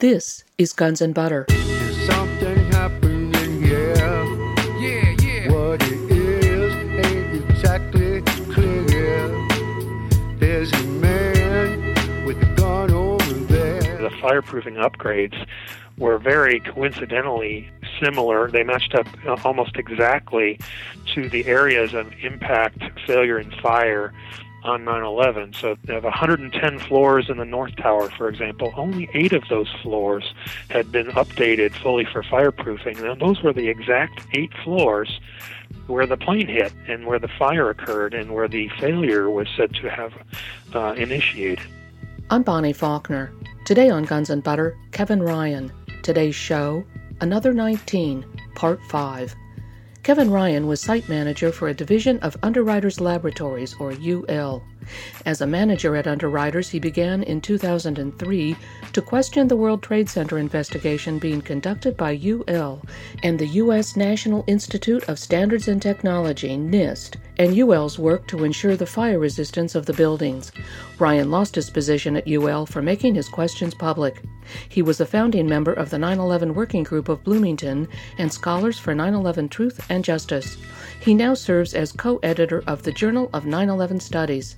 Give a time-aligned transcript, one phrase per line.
[0.00, 1.44] This is Guns and Butter.
[1.48, 1.58] Yeah.
[4.78, 5.50] Yeah, yeah.
[5.50, 6.72] What it is
[7.04, 8.22] ain't exactly
[8.54, 9.26] clear.
[10.38, 13.80] There's a man with a gun over there.
[13.98, 15.44] the fireproofing upgrades
[15.96, 17.68] were very coincidentally
[18.00, 18.52] similar.
[18.52, 20.60] They matched up uh, almost exactly
[21.16, 24.12] to the areas of impact, failure, and fire
[24.64, 25.54] on 9/11.
[25.54, 29.68] So, they have 110 floors in the North Tower, for example, only eight of those
[29.82, 30.34] floors
[30.70, 33.02] had been updated fully for fireproofing.
[33.02, 35.20] And those were the exact eight floors
[35.86, 39.74] where the plane hit and where the fire occurred and where the failure was said
[39.74, 40.12] to have
[40.74, 41.60] uh, initiated.
[42.30, 43.32] I'm Bonnie Faulkner.
[43.64, 45.72] Today on Guns and Butter, Kevin Ryan.
[46.02, 46.84] Today's show,
[47.20, 49.34] Another 19, Part 5.
[50.08, 54.62] Kevin Ryan was site manager for a division of Underwriters Laboratories, or UL.
[55.26, 58.56] As a manager at Underwriters, he began in 2003
[58.94, 62.80] to question the World Trade Center investigation being conducted by UL
[63.22, 63.96] and the U.S.
[63.96, 69.74] National Institute of Standards and Technology, NIST, and UL's work to ensure the fire resistance
[69.74, 70.52] of the buildings.
[70.98, 74.22] Ryan lost his position at UL for making his questions public.
[74.68, 78.78] He was a founding member of the 9 11 Working Group of Bloomington and Scholars
[78.78, 80.56] for 9 11 Truth and Justice.
[81.00, 84.56] He now serves as co editor of the Journal of 9 11 Studies.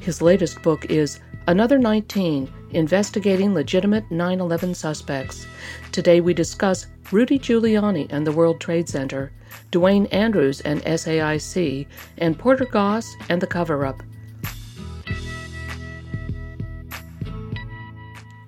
[0.00, 5.46] His latest book is Another 19 Investigating Legitimate 9 11 Suspects.
[5.92, 9.32] Today we discuss Rudy Giuliani and the World Trade Center,
[9.72, 11.86] Duane Andrews and SAIC,
[12.18, 14.00] and Porter Goss and the cover up.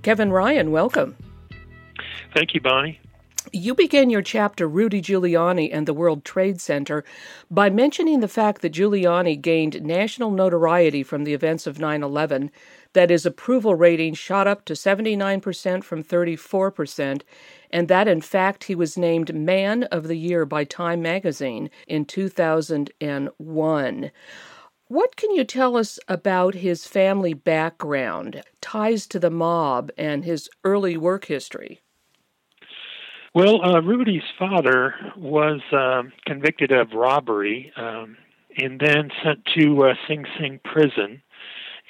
[0.03, 1.17] Kevin Ryan, welcome.
[2.33, 3.02] Thank you, Bonnie.
[3.55, 7.05] You begin your chapter, Rudy Giuliani and the World Trade Center,
[7.51, 12.51] by mentioning the fact that Giuliani gained national notoriety from the events of 9 11,
[12.95, 17.21] that his approval rating shot up to 79% from 34%,
[17.71, 22.07] and that in fact he was named Man of the Year by Time magazine in
[22.07, 24.11] 2001.
[24.89, 30.49] What can you tell us about his family background, ties to the mob, and his
[30.65, 31.83] early work history?
[33.35, 38.19] Well, uh, Rudy's father was um, convicted of robbery um,
[38.59, 41.23] and then sent to uh, Sing Sing prison,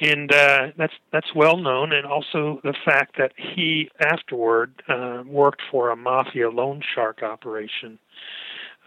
[0.00, 1.92] and uh, that's that's well known.
[1.92, 7.98] And also the fact that he afterward uh, worked for a mafia loan shark operation.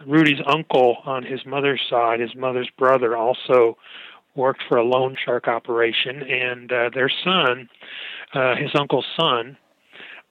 [0.06, 3.76] Rudy's uncle on his mother's side, his mother's brother, also
[4.34, 7.68] worked for a loan shark operation, and uh, their son,
[8.32, 9.58] uh, his uncle's son,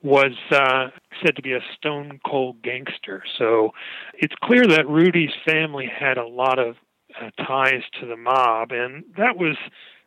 [0.05, 0.89] was uh,
[1.23, 3.23] said to be a stone cold gangster.
[3.39, 3.71] So
[4.13, 6.75] it's clear that Rudy's family had a lot of
[7.19, 9.57] uh, ties to the mob, and that was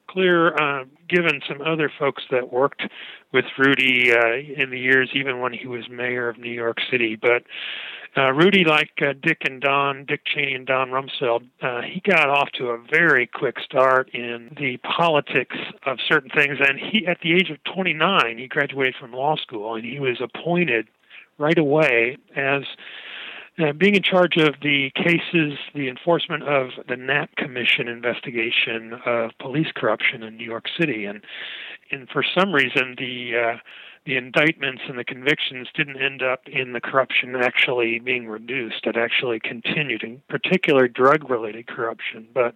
[0.09, 2.82] clear uh, given some other folks that worked
[3.32, 7.16] with Rudy uh, in the years, even when he was mayor of New York City.
[7.20, 7.42] But
[8.17, 12.29] uh, Rudy, like uh, Dick and Don, Dick Cheney and Don Rumsfeld, uh, he got
[12.29, 16.59] off to a very quick start in the politics of certain things.
[16.61, 20.21] And he, at the age of 29, he graduated from law school, and he was
[20.21, 20.89] appointed
[21.39, 22.63] right away as
[23.59, 29.33] uh, being in charge of the cases, the enforcement of the Knapp Commission investigation of
[29.41, 31.23] police corruption in New York City, and
[31.91, 33.57] and for some reason the uh,
[34.09, 38.87] the indictments and the convictions didn't end up in the corruption actually being reduced.
[38.87, 42.27] It actually continued, in particular drug-related corruption.
[42.33, 42.55] But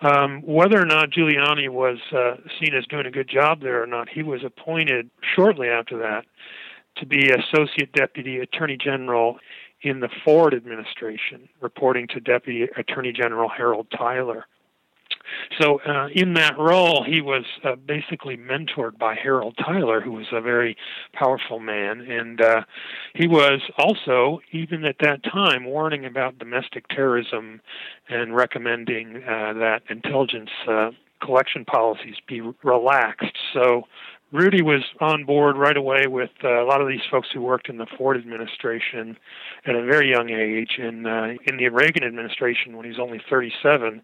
[0.00, 3.86] um, whether or not Giuliani was uh, seen as doing a good job there or
[3.86, 6.24] not, he was appointed shortly after that
[6.96, 9.38] to be Associate Deputy Attorney General
[9.82, 14.46] in the Ford administration, reporting to Deputy Attorney General Harold Tyler.
[15.60, 20.26] So, uh, in that role, he was uh, basically mentored by Harold Tyler, who was
[20.32, 20.76] a very
[21.12, 22.00] powerful man.
[22.00, 22.62] And uh,
[23.14, 27.60] he was also, even at that time, warning about domestic terrorism
[28.08, 30.90] and recommending uh, that intelligence uh,
[31.22, 33.36] collection policies be relaxed.
[33.52, 33.84] So,
[34.34, 37.68] Rudy was on board right away with uh, a lot of these folks who worked
[37.68, 39.16] in the Ford administration
[39.64, 40.76] at a very young age.
[40.76, 44.02] And uh, in the Reagan administration, when he was only 37,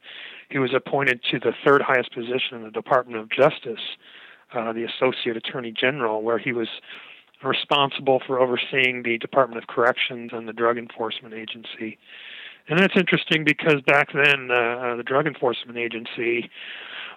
[0.49, 3.83] he was appointed to the third highest position in the Department of Justice,
[4.55, 6.69] uh, the Associate Attorney General, where he was
[7.43, 11.99] responsible for overseeing the Department of Corrections and the Drug Enforcement Agency.
[12.69, 16.49] And that's interesting because back then, uh, the Drug Enforcement Agency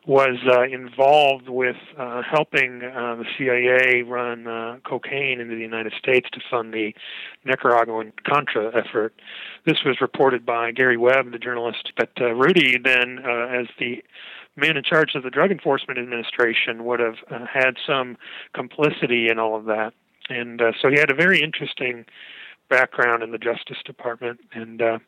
[0.06, 5.94] was uh, involved with uh, helping uh, the CIA run uh, cocaine into the United
[5.98, 6.94] States to fund the
[7.46, 9.14] Nicaraguan Contra effort.
[9.66, 11.94] This was reported by Gary Webb, the journalist.
[11.96, 14.04] But uh, Rudy, then, uh, as the
[14.58, 18.18] man in charge of the Drug Enforcement Administration, would have uh, had some
[18.54, 19.94] complicity in all of that.
[20.30, 22.06] and uh, so he had a very interesting
[22.70, 24.40] background in the Justice Department.
[24.54, 25.00] And uh,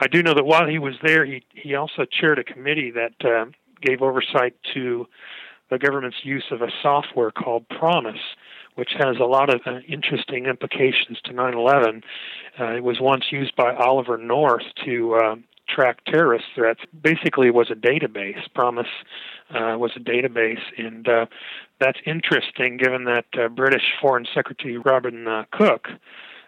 [0.00, 3.24] I do know that while he was there, he he also chaired a committee that
[3.24, 3.46] uh,
[3.86, 5.06] gave oversight to
[5.70, 8.20] the government's use of a software called PROMIS,
[8.76, 12.02] which has a lot of uh, interesting implications to 9/11.
[12.58, 15.36] Uh, it was once used by Oliver North to uh,
[15.68, 16.80] track terrorist threats.
[17.02, 18.40] Basically, it was a database.
[18.54, 18.86] PROMIS
[19.50, 21.26] uh, was a database, and uh,
[21.80, 25.88] that's interesting given that uh, British Foreign Secretary Robin Cook,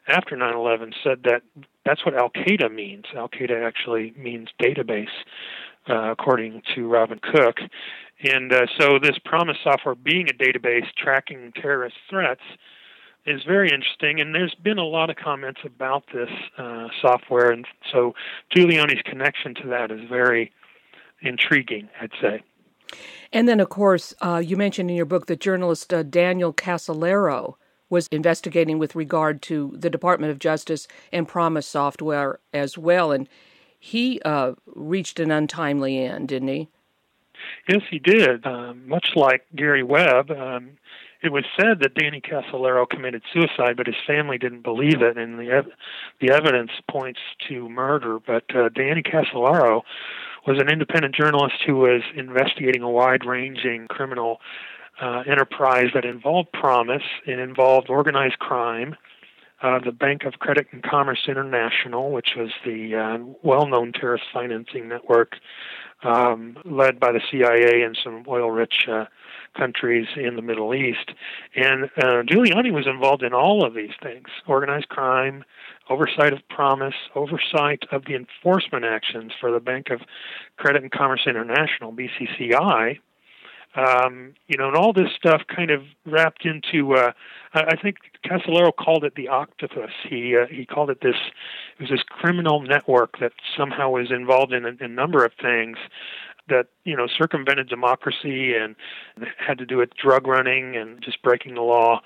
[0.07, 1.43] after 9/11, said that
[1.85, 3.07] that's what Al Qaeda means.
[3.17, 5.09] Al Qaeda actually means database,
[5.89, 7.57] uh, according to Robin Cook.
[8.23, 12.43] And uh, so, this PROMIS software being a database tracking terrorist threats
[13.27, 14.21] is very interesting.
[14.21, 17.51] And there's been a lot of comments about this uh, software.
[17.51, 18.15] And so,
[18.55, 20.53] Giuliani's connection to that is very
[21.21, 22.43] intriguing, I'd say.
[23.33, 27.55] And then, of course, uh, you mentioned in your book that journalist uh, Daniel Casolaro
[27.91, 33.13] was investigating with regard to the Department of Justice and PROMIS software as well.
[33.13, 33.29] And
[33.79, 36.69] he uh, reached an untimely end, didn't he?
[37.69, 38.45] Yes, he did.
[38.47, 40.71] Um, much like Gary Webb, um,
[41.23, 45.39] it was said that Danny Casolaro committed suicide, but his family didn't believe it, and
[45.39, 45.71] the ev-
[46.21, 48.19] the evidence points to murder.
[48.25, 49.83] But uh, Danny Casolaro
[50.47, 54.41] was an independent journalist who was investigating a wide-ranging criminal
[55.01, 58.97] uh, enterprise that involved PROMIS, It involved organized crime.
[59.61, 64.89] Uh, the Bank of Credit and Commerce International, which was the uh, well-known terrorist financing
[64.89, 65.35] network
[66.05, 69.07] um, led by the CIA and some oil-rich uh,
[69.57, 71.11] countries in the Middle East.
[71.57, 75.45] And uh, Giuliani was involved in all of these things organized crime,
[75.91, 80.03] oversight of PROMIS, oversight of the enforcement actions for the Bank of
[80.57, 82.99] Credit and Commerce International, BCCI.
[83.77, 86.95] Um, you know, and all this stuff kind of wrapped into.
[86.95, 87.13] Uh,
[87.55, 89.91] I think Casolaro called it the octopus.
[90.09, 91.17] He uh, he called it this.
[91.79, 95.77] It was this criminal network that somehow was involved in a, a number of things
[96.49, 98.75] that you know circumvented democracy and
[99.39, 102.01] had to do with drug running and just breaking the law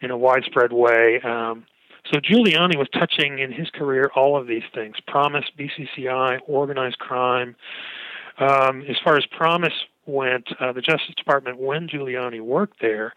[0.00, 1.20] in a widespread way.
[1.22, 1.64] Um,
[2.12, 7.56] so Giuliani was touching in his career all of these things: PROMIS, BCCI, organized crime.
[8.38, 9.72] Um, as far as PROMIS
[10.06, 13.12] went, uh, the Justice Department, when Giuliani worked there,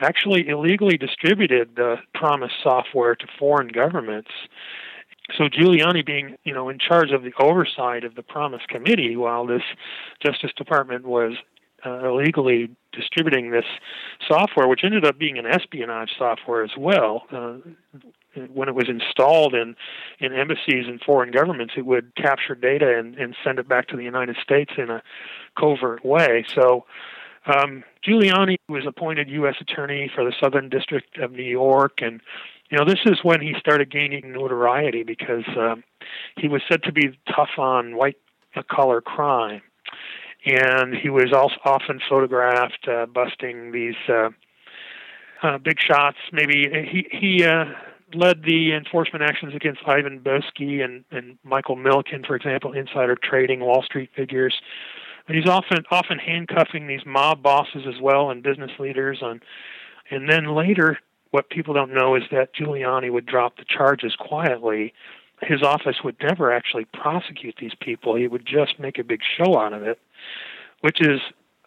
[0.00, 4.30] actually illegally distributed the PROMIS software to foreign governments
[5.36, 9.46] so Giuliani being, you know, in charge of the oversight of the PROMIS Committee, while
[9.46, 9.62] this
[10.24, 11.34] Justice Department was
[11.84, 13.66] uh, illegally distributing this
[14.26, 17.26] software, which ended up being an espionage software as well.
[17.30, 17.58] Uh,
[18.46, 19.76] when it was installed in
[20.18, 23.96] in embassies and foreign governments, it would capture data and, and send it back to
[23.96, 25.02] the United States in a
[25.58, 26.44] covert way.
[26.54, 26.84] So.
[27.46, 29.54] Um, Giuliani was appointed U.S.
[29.58, 32.20] Attorney for the Southern District of New York, and
[32.70, 35.82] you know, this is when he started gaining notoriety because um,
[36.36, 38.18] he was said to be tough on white
[38.70, 39.62] collar crime,
[40.44, 44.28] and he was also often photographed uh, busting these uh,
[45.42, 46.18] uh, big shots.
[46.32, 47.66] Maybe he he uh,
[48.14, 53.60] led the enforcement actions against Ivan Boesky and and Michael Milken, for example, insider trading
[53.60, 54.54] Wall Street figures.
[55.26, 59.40] And he's often often handcuffing these mob bosses as well and business leaders on
[60.10, 60.98] and then later
[61.30, 64.94] what people don't know is that Giuliani would drop the charges quietly.
[65.42, 68.16] His office would never actually prosecute these people.
[68.16, 70.00] He would just make a big show out of it,
[70.80, 71.20] which is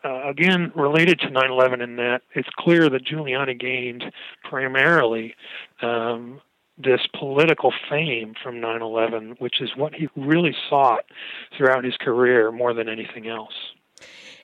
[0.04, 4.04] uh, again related to 9/11 in that it's clear that Giuliani gained
[4.44, 5.36] primarily
[5.82, 6.42] um,
[6.78, 11.06] this political fame from 9/11, which is what he really sought
[11.58, 13.74] throughout his career more than anything else.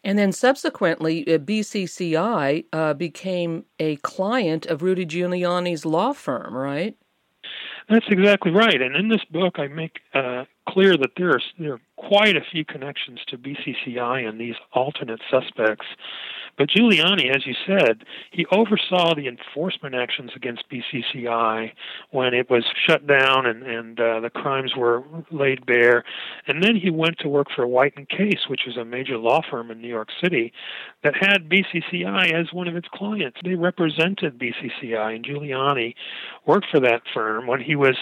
[0.03, 6.95] And then subsequently, uh, BCCI uh, became a client of Rudy Giuliani's law firm, right?
[7.89, 8.81] That's exactly right.
[8.81, 12.41] And in this book, I make uh, clear that there are, there are quite a
[12.51, 15.85] few connections to BCCI and these alternate suspects.
[16.57, 21.71] But Giuliani, as you said, he oversaw the enforcement actions against BCCI
[22.11, 26.03] when it was shut down and, and uh, the crimes were laid bare.
[26.47, 29.41] And then he went to work for White and Case, which was a major law
[29.49, 30.51] firm in New York City
[31.03, 33.37] that had BCCI as one of its clients.
[33.43, 35.93] They represented BCCI, and Giuliani
[36.45, 37.95] worked for that firm when he was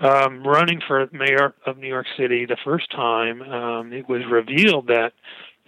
[0.00, 4.86] um, running for mayor of New York City the first time, um, it was revealed
[4.88, 5.12] that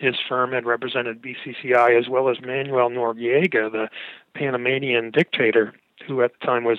[0.00, 3.88] his firm had represented BCCI as well as Manuel Noriega, the
[4.34, 5.74] Panamanian dictator,
[6.06, 6.78] who at the time was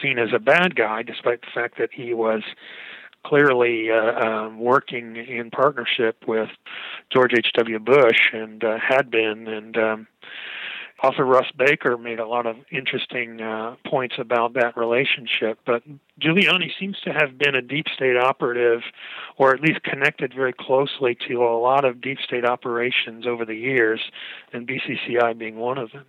[0.00, 2.42] seen as a bad guy, despite the fact that he was
[3.24, 6.50] clearly uh, um, working in partnership with
[7.12, 7.80] George H.W.
[7.80, 9.48] Bush and uh, had been.
[9.48, 10.06] And um,
[11.02, 15.58] author Russ Baker made a lot of interesting uh, points about that relationship.
[15.64, 15.82] But
[16.20, 18.82] Giuliani seems to have been a deep state operative,
[19.36, 23.54] or at least connected very closely to a lot of deep state operations over the
[23.54, 24.00] years,
[24.52, 26.06] and BCCI being one of them.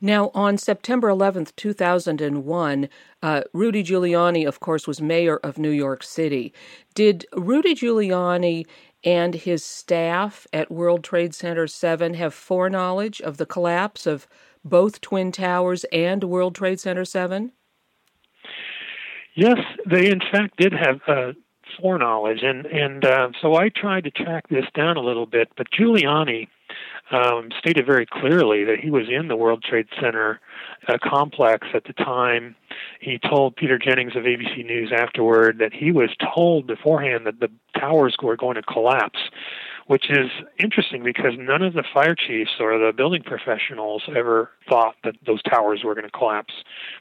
[0.00, 2.88] Now, on September 11th, 2001,
[3.22, 6.52] uh, Rudy Giuliani, of course, was mayor of New York City.
[6.94, 8.66] Did Rudy Giuliani
[9.04, 14.26] and his staff at World Trade Center 7 have foreknowledge of the collapse of
[14.64, 17.52] both Twin Towers and World Trade Center 7?
[19.36, 19.58] Yes,
[19.88, 21.32] they in fact did have uh,
[21.80, 25.48] foreknowledge, and and uh, so I tried to track this down a little bit.
[25.56, 26.48] But Giuliani
[27.10, 30.40] um, stated very clearly that he was in the World Trade Center
[30.88, 32.56] uh, complex at the time.
[33.00, 37.50] He told Peter Jennings of ABC News afterward that he was told beforehand that the
[37.78, 39.18] towers were going to collapse
[39.86, 44.94] which is interesting because none of the fire chiefs or the building professionals ever thought
[45.04, 46.54] that those towers were going to collapse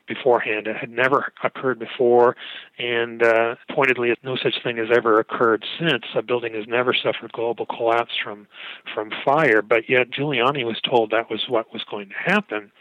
[0.07, 0.67] beforehand.
[0.67, 2.35] It had never occurred before,
[2.77, 6.03] and uh, pointedly, no such thing has ever occurred since.
[6.15, 8.47] A building has never suffered global collapse from
[8.93, 12.71] from fire, but yet Giuliani was told that was what was going to happen,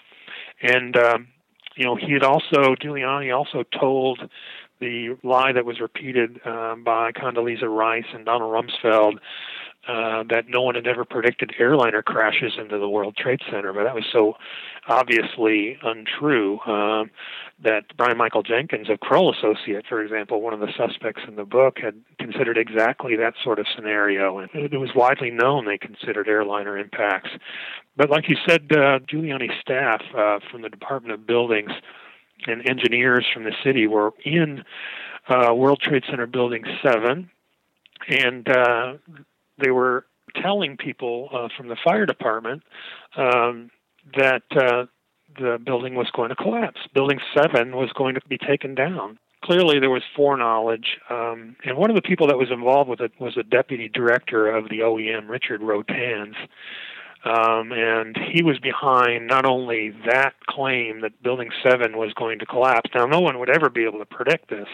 [0.61, 1.29] and um,
[1.77, 4.21] you know he had also Giuliani also told
[4.81, 9.19] the lie that was repeated um, by Condoleezza Rice and Donald Rumsfeld
[9.89, 13.83] uh, that no one had ever predicted airliner crashes into the World Trade Center, but
[13.83, 14.37] that was so
[14.87, 17.11] obviously untrue um,
[17.63, 21.45] that Brian Michael Jenkins of Kroll Associate, for example, one of the suspects in the
[21.45, 26.29] book, had considered exactly that sort of scenario, and it was widely known they considered
[26.29, 27.31] airliner impacts.
[27.97, 31.73] But like you said, uh, Giuliani's staff uh, from the Department of Buildings
[32.47, 34.65] and engineers from the city were in
[35.29, 37.31] uh, World Trade Center Building 7,
[38.09, 38.95] and uh,
[39.59, 40.07] they were
[40.41, 42.63] telling people uh, from the fire department
[43.17, 43.71] um,
[44.17, 44.87] that uh,
[45.39, 46.81] the building was going to collapse.
[46.95, 49.19] Building 7 was going to be taken down.
[49.45, 53.11] Clearly, there was foreknowledge, um, and one of the people that was involved with it
[53.19, 56.35] was a deputy director of the OEM, Richard Rotanz.
[57.25, 62.47] Um, and he was behind not only that claim that Building 7 was going to
[62.47, 62.91] collapse.
[62.95, 64.67] Now, no one would ever be able to predict this,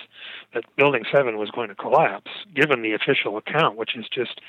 [0.55, 4.41] that Building 7 was going to collapse, given the official account, which is just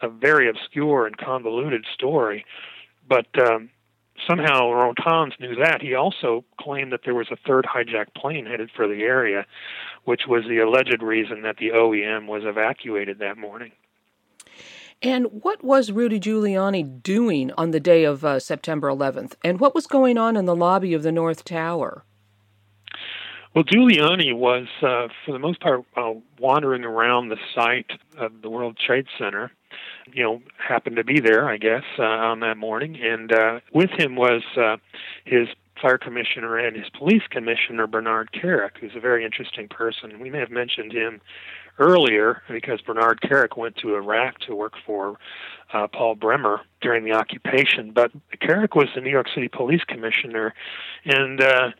[0.00, 2.46] a very obscure and convoluted story.
[3.06, 3.68] But um,
[4.26, 5.82] somehow Rotanz knew that.
[5.82, 9.44] He also claimed that there was a third hijacked plane headed for the area,
[10.04, 13.72] which was the alleged reason that the OEM was evacuated that morning.
[15.02, 19.32] And what was Rudy Giuliani doing on the day of uh, September 11th?
[19.42, 22.04] And what was going on in the lobby of the North Tower?
[23.52, 28.48] Well, Giuliani was, uh, for the most part, uh, wandering around the site of the
[28.48, 29.50] World Trade Center.
[30.12, 32.96] You know, happened to be there, I guess, uh, on that morning.
[33.02, 34.76] And uh, with him was uh,
[35.24, 35.48] his
[35.80, 40.18] fire commissioner and his police commissioner, Bernard Kerik, who's a very interesting person.
[40.20, 41.20] We may have mentioned him
[41.78, 45.18] earlier because Bernard Kerik went to Iraq to work for
[45.72, 47.92] uh, Paul Bremer during the occupation.
[47.92, 50.54] But Kerik was the New York City Police Commissioner,
[51.04, 51.70] and uh,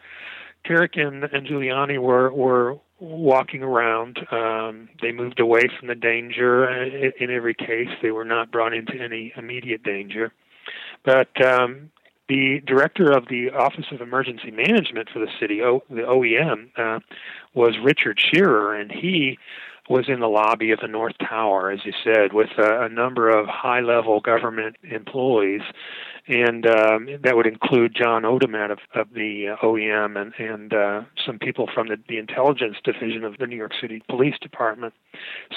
[0.65, 4.21] Kerik and, and Giuliani were were walking around.
[4.31, 7.89] Um, they moved away from the danger in, in every case.
[8.01, 10.33] They were not brought into any immediate danger.
[11.05, 11.91] But um,
[12.29, 17.01] the director of the Office of Emergency Management for the city, o, the OEM, uh,
[17.55, 19.39] was Richard Sheirer, and he
[19.93, 23.29] was in the lobby of the North Tower, as you said, with a, a number
[23.29, 25.61] of high level government employees.
[26.27, 31.39] And um, that would include John Odermatt of, of the OEM and, and uh, some
[31.39, 34.95] people from the, the intelligence division of the New York City Police Department.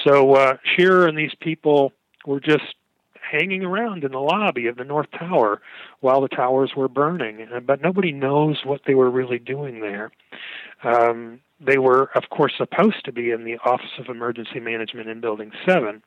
[0.03, 1.93] So uh, Sheirer and these people
[2.25, 2.75] were just
[3.31, 5.61] hanging around in the lobby of the North Tower
[5.99, 10.11] while the towers were burning, but nobody knows what they were really doing there.
[10.85, 15.21] Um, they were, of course, supposed to be in the Office of Emergency Management in
[15.21, 16.03] Building 7.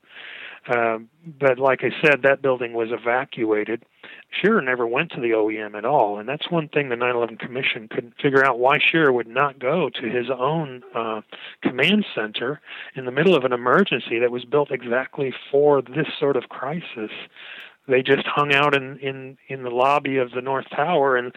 [0.68, 3.84] Um, but like I said, that building was evacuated.
[4.32, 7.88] Sheirer never went to the OEM at all, and that's one thing the 9/11 Commission
[7.88, 11.22] couldn't figure out why Sheirer would not go to his own uh,
[11.62, 12.60] command center
[12.94, 17.12] in the middle of an emergency that was built exactly for this sort of crisis
[17.88, 21.32] they just hung out in in in the lobby of the North Tower, and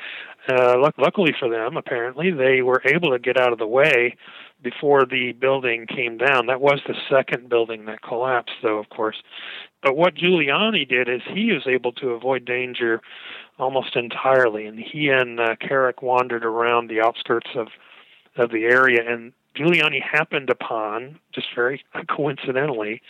[0.49, 4.15] uh, luck, luckily for them, apparently they were able to get out of the way
[4.61, 6.47] before the building came down.
[6.47, 9.17] That was the second building that collapsed, though, of course.
[9.81, 13.01] But what Giuliani did is he was able to avoid danger
[13.57, 17.67] almost entirely, and he and uh, Kerik wandered around the outskirts of
[18.37, 23.01] of the area, and Giuliani happened upon, just very coincidentally,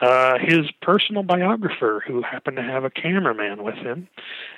[0.00, 4.08] uh, his personal biographer, who happened to have a cameraman with him,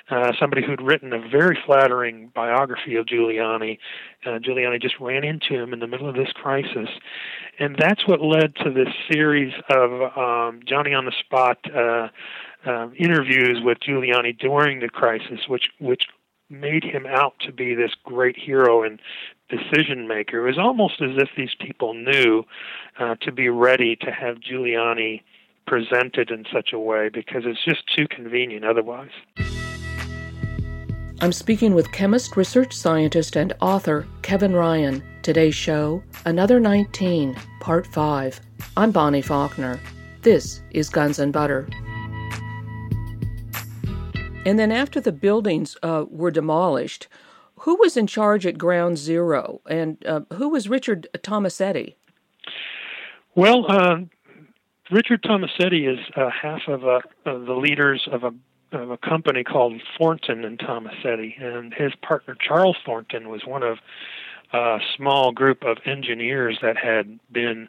[0.09, 3.77] uh, somebody who'd written a very flattering biography of Giuliani.
[4.25, 6.89] Uh, Giuliani just ran into him in the middle of this crisis,
[7.59, 11.57] and that's what led to this series of um, Johnny on the spot.
[11.73, 12.09] Uh,
[12.65, 16.07] uh, interviews with Giuliani during the crisis, which which
[16.49, 18.99] made him out to be this great hero and
[19.49, 20.45] decision maker.
[20.45, 22.43] It was almost as if these people knew
[22.99, 25.21] uh, to be ready to have Giuliani
[25.65, 29.11] presented in such a way because it's just too convenient otherwise.
[31.19, 35.03] I'm speaking with chemist, research scientist, and author Kevin Ryan.
[35.23, 38.39] Today's show, Another 19, Part 5.
[38.77, 39.79] I'm Bonnie Faulkner.
[40.21, 41.67] This is Guns and Butter.
[44.45, 47.07] And then after the buildings uh, were demolished,
[47.67, 51.95] who was in charge at Ground Zero, and uh, who was Richard Tomasetti?
[53.35, 53.97] Well, uh,
[54.89, 58.33] Richard Tomasetti is uh, half of, uh, of, the leaders of a,
[58.71, 63.79] of a company called Thornton and Tomasetti, and his partner Charles Thornton was one of
[64.53, 67.67] a small group of engineers that had been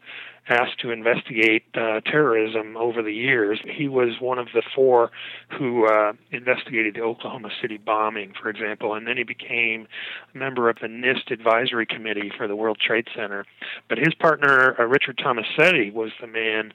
[0.48, 3.60] asked to investigate uh, terrorism over the years.
[3.64, 5.10] He was one of the four
[5.58, 9.86] who uh, investigated the Oklahoma City bombing, for example, and then he became
[10.34, 13.44] a member of the NIST Advisory Committee for the World Trade Center.
[13.88, 16.72] But his partner, uh, Richard Tomasetti, was the man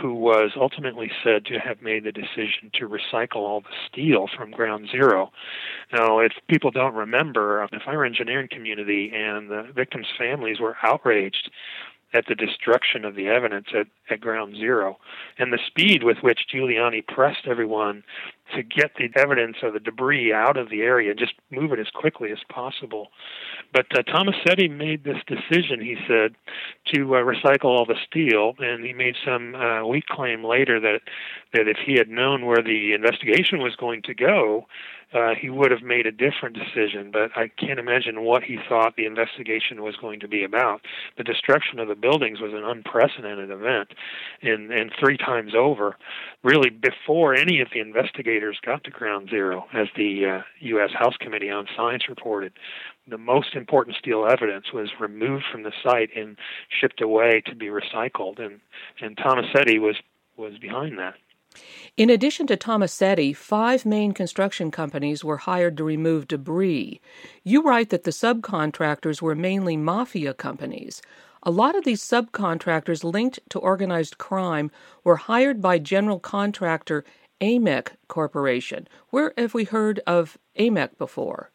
[0.00, 4.50] who was ultimately said to have made the decision to recycle all the steel from
[4.50, 5.32] Ground Zero.
[5.92, 11.50] Now, if people don't remember, the fire engineering community and the victims' families were outraged
[12.14, 14.98] at the destruction of the evidence at, at ground zero.
[15.38, 18.04] And the speed with which Giuliani pressed everyone
[18.54, 21.88] to get the evidence or the debris out of the area just move it as
[21.94, 23.08] quickly as possible.
[23.72, 26.34] But uh, Tomasetti made this decision, he said,
[26.94, 31.00] to uh, recycle all the steel, and he made some uh, weak claim later that
[31.52, 34.66] that if he had known where the investigation was going to go,
[35.14, 37.10] uh, he would have made a different decision.
[37.12, 40.80] But I can't imagine what he thought the investigation was going to be about.
[41.16, 43.92] The destruction of the buildings was an unprecedented event,
[44.42, 45.96] and and three times over,
[46.42, 47.80] really before any of the
[48.34, 50.90] investigators got to Ground Zero, as the uh, U.S.
[50.98, 52.52] House Committee on Science reported.
[53.08, 56.36] The most important steel evidence was removed from the site and
[56.68, 58.60] shipped away to be recycled, and
[59.00, 59.96] and Tomasetti was
[60.36, 61.14] was behind that.
[61.96, 67.00] In addition to Tomasetti, five main construction companies were hired to remove debris.
[67.44, 71.00] You write that the subcontractors were mainly mafia companies.
[71.44, 74.70] A lot of these subcontractors linked to organized crime
[75.04, 77.04] were hired by general contractor
[77.40, 78.88] AMEC Corporation.
[79.10, 81.50] Where have we heard of AMEC before?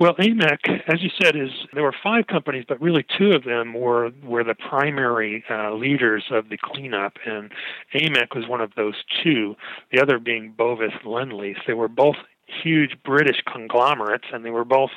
[0.00, 3.74] Well, AMEC, as you said, is there were five companies, but really two of them
[3.74, 7.50] were were the primary uh, leaders of the cleanup, and
[7.94, 9.56] AMEC was one of those two.
[9.90, 11.58] The other being Bovis Lendlease.
[11.66, 12.14] They were both
[12.48, 14.90] huge British conglomerates, and they were both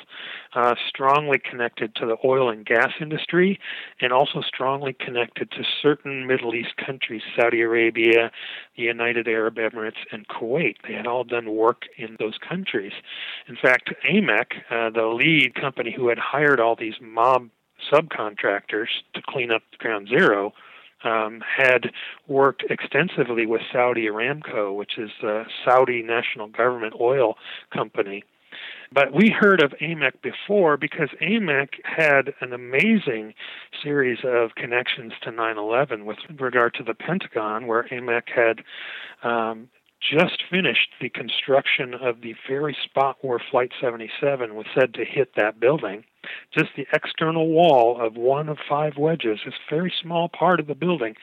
[0.54, 3.58] uh, strongly connected to the oil and gas industry
[4.00, 8.30] and also strongly connected to certain Middle East countries, Saudi Arabia,
[8.76, 10.76] the United Arab Emirates, and Kuwait.
[10.86, 12.92] They had all done work in those countries.
[13.48, 17.48] In fact, AMEC, uh, the lead company who had hired all these mob
[17.92, 20.52] subcontractors to clean up Ground Zero,
[21.04, 21.90] um, had
[22.26, 27.36] worked extensively with Saudi Aramco, which is the Saudi national government oil
[27.72, 28.24] company.
[28.92, 33.32] But we heard of AMEC before because AMEC had an amazing
[33.82, 38.62] series of connections to 9 11 with regard to the Pentagon, where AMEC had
[39.22, 39.68] um,
[40.10, 45.34] just finished the construction of the very spot where Flight 77 was said to hit
[45.36, 46.04] that building.
[46.56, 50.74] Just the external wall of one of five wedges, this very small part of the
[50.74, 51.14] building,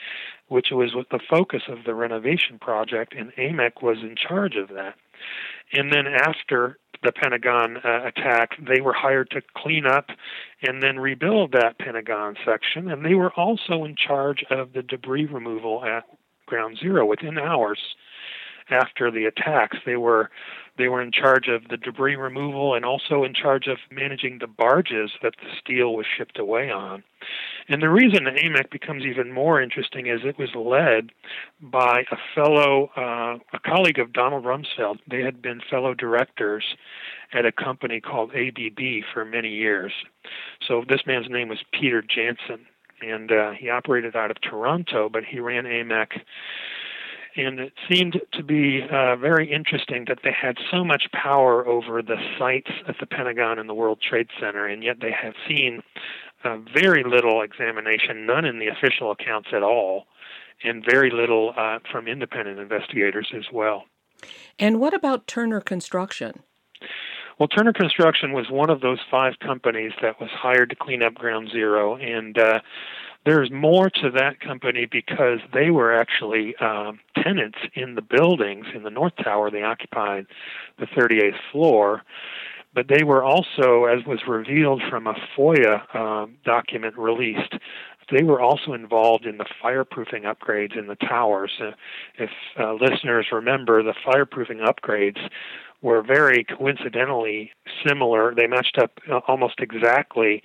[0.47, 4.95] which was the focus of the renovation project, and AMEC was in charge of that.
[5.73, 10.07] And then after the Pentagon uh, attack, they were hired to clean up
[10.61, 15.25] and then rebuild that Pentagon section, and they were also in charge of the debris
[15.25, 16.03] removal at
[16.45, 17.79] Ground Zero within hours
[18.71, 19.77] after the attacks.
[19.85, 20.29] They were
[20.79, 24.47] they were in charge of the debris removal and also in charge of managing the
[24.47, 27.03] barges that the steel was shipped away on.
[27.67, 31.11] And the reason AMEC becomes even more interesting is it was led
[31.61, 34.99] by a fellow, uh, a colleague of Donald Rumsfeld.
[35.05, 36.63] They had been fellow directors
[37.33, 39.91] at a company called ABB for many years.
[40.65, 42.65] So this man's name was Peter Janson,
[43.01, 46.21] and uh, he operated out of Toronto, but he ran AMEC
[47.35, 52.01] and it seemed to be uh, very interesting that they had so much power over
[52.01, 55.81] the sites at the Pentagon and the World Trade Center, and yet they have seen
[56.43, 60.05] uh, very little examination, none in the official accounts at all,
[60.63, 63.85] and very little uh, from independent investigators as well.
[64.57, 66.43] And what about Turner Construction?
[67.39, 71.15] Well, Turner Construction was one of those five companies that was hired to clean up
[71.15, 72.59] Ground Zero, and uh,
[73.25, 78.83] there's more to that company because they were actually um, tenants in the buildings in
[78.83, 79.51] the North Tower.
[79.51, 80.25] They occupied
[80.79, 82.03] the 38th floor,
[82.73, 87.55] but they were also, as was revealed from a FOIA uh, document released,
[88.11, 91.51] they were also involved in the fireproofing upgrades in the towers.
[91.61, 91.71] Uh,
[92.17, 95.19] if uh, listeners remember, the fireproofing upgrades
[95.81, 97.51] were very coincidentally
[97.87, 98.33] similar.
[98.35, 100.43] They matched up uh, almost exactly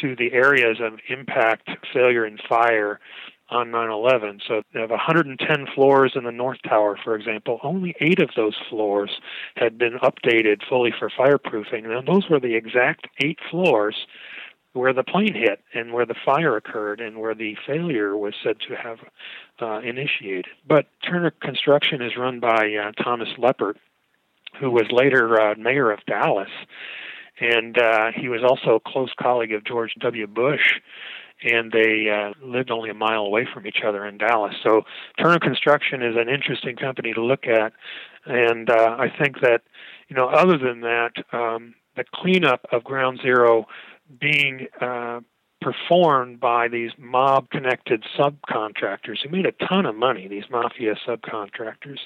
[0.00, 2.98] to the areas of impact, failure, and fire
[3.52, 4.40] on 9/11.
[4.46, 7.60] So they have 110 floors in the North Tower, for example.
[7.62, 9.20] Only eight of those floors
[9.56, 11.84] had been updated fully for fireproofing.
[11.84, 14.06] Now those were the exact eight floors
[14.72, 18.56] where the plane hit and where the fire occurred and where the failure was said
[18.68, 18.98] to have
[19.60, 20.46] uh, initiated.
[20.66, 23.76] But Turner Construction is run by uh, Thomas Leppert,
[24.60, 26.50] who was later uh, mayor of Dallas,
[27.40, 30.26] and uh, he was also a close colleague of George W.
[30.26, 30.80] Bush.
[31.44, 34.54] And they uh, lived only a mile away from each other in Dallas.
[34.62, 34.82] So
[35.18, 37.72] Turner Construction is an interesting company to look at,
[38.26, 39.62] and uh, I think that,
[40.08, 43.66] you know, other than that, um, the cleanup of Ground Zero
[44.18, 45.20] being uh,
[45.60, 52.00] performed by these mob connected subcontractors who made a ton of money, these mafia subcontractors,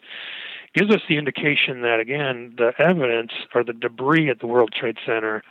[0.74, 4.98] gives us the indication that, again, the evidence or the debris at the World Trade
[5.04, 5.42] Center.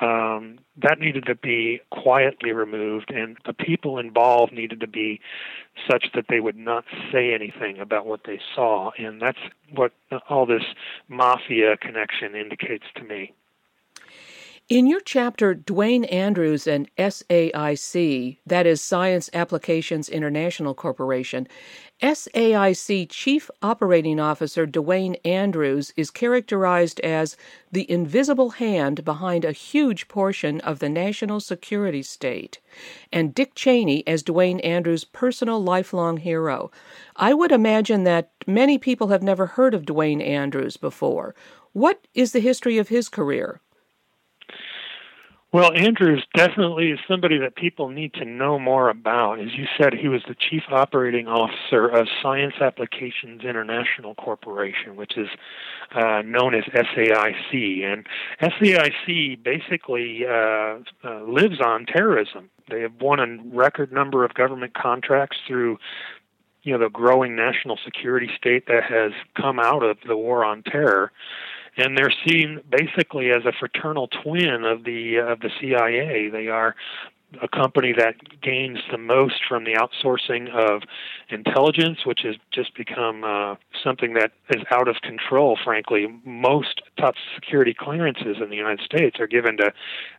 [0.00, 5.20] Um, that needed to be quietly removed, and the people involved needed to be
[5.90, 8.92] such that they would not say anything about what they saw.
[8.96, 9.38] And that's
[9.74, 9.92] what
[10.30, 10.62] all this
[11.08, 13.34] mafia connection indicates to me.
[14.70, 21.48] In your chapter, Duane Andrews and SAIC, that is Science Applications International Corporation,
[22.00, 27.36] SAIC Chief Operating Officer Duane Andrews is characterized as
[27.72, 32.60] the invisible hand behind a huge portion of the national security state,
[33.12, 36.70] and Dick Cheney as Duane Andrews' personal lifelong hero.
[37.16, 41.34] I would imagine that many people have never heard of Duane Andrews before.
[41.72, 43.60] What is the history of his career?
[45.52, 49.40] Well, Andrews definitely is somebody that people need to know more about.
[49.40, 55.16] As you said, he was the chief operating officer of Science Applications International Corporation, which
[55.16, 55.26] is
[55.92, 57.82] uh, known as SAIC.
[57.82, 58.06] And
[58.40, 62.48] SAIC basically uh, uh, lives on terrorism.
[62.70, 65.78] They have won a record number of government contracts through
[66.62, 70.62] you know the growing national security state that has come out of the war on
[70.62, 71.10] terror
[71.76, 76.28] and they're seen basically as a fraternal twin of the of the CIA.
[76.28, 76.74] They are
[77.40, 80.82] a company that gains the most from the outsourcing of
[81.28, 83.54] intelligence, which has just become uh,
[83.84, 86.06] something that is out of control, frankly.
[86.24, 89.72] Most top security clearances in the United States are given to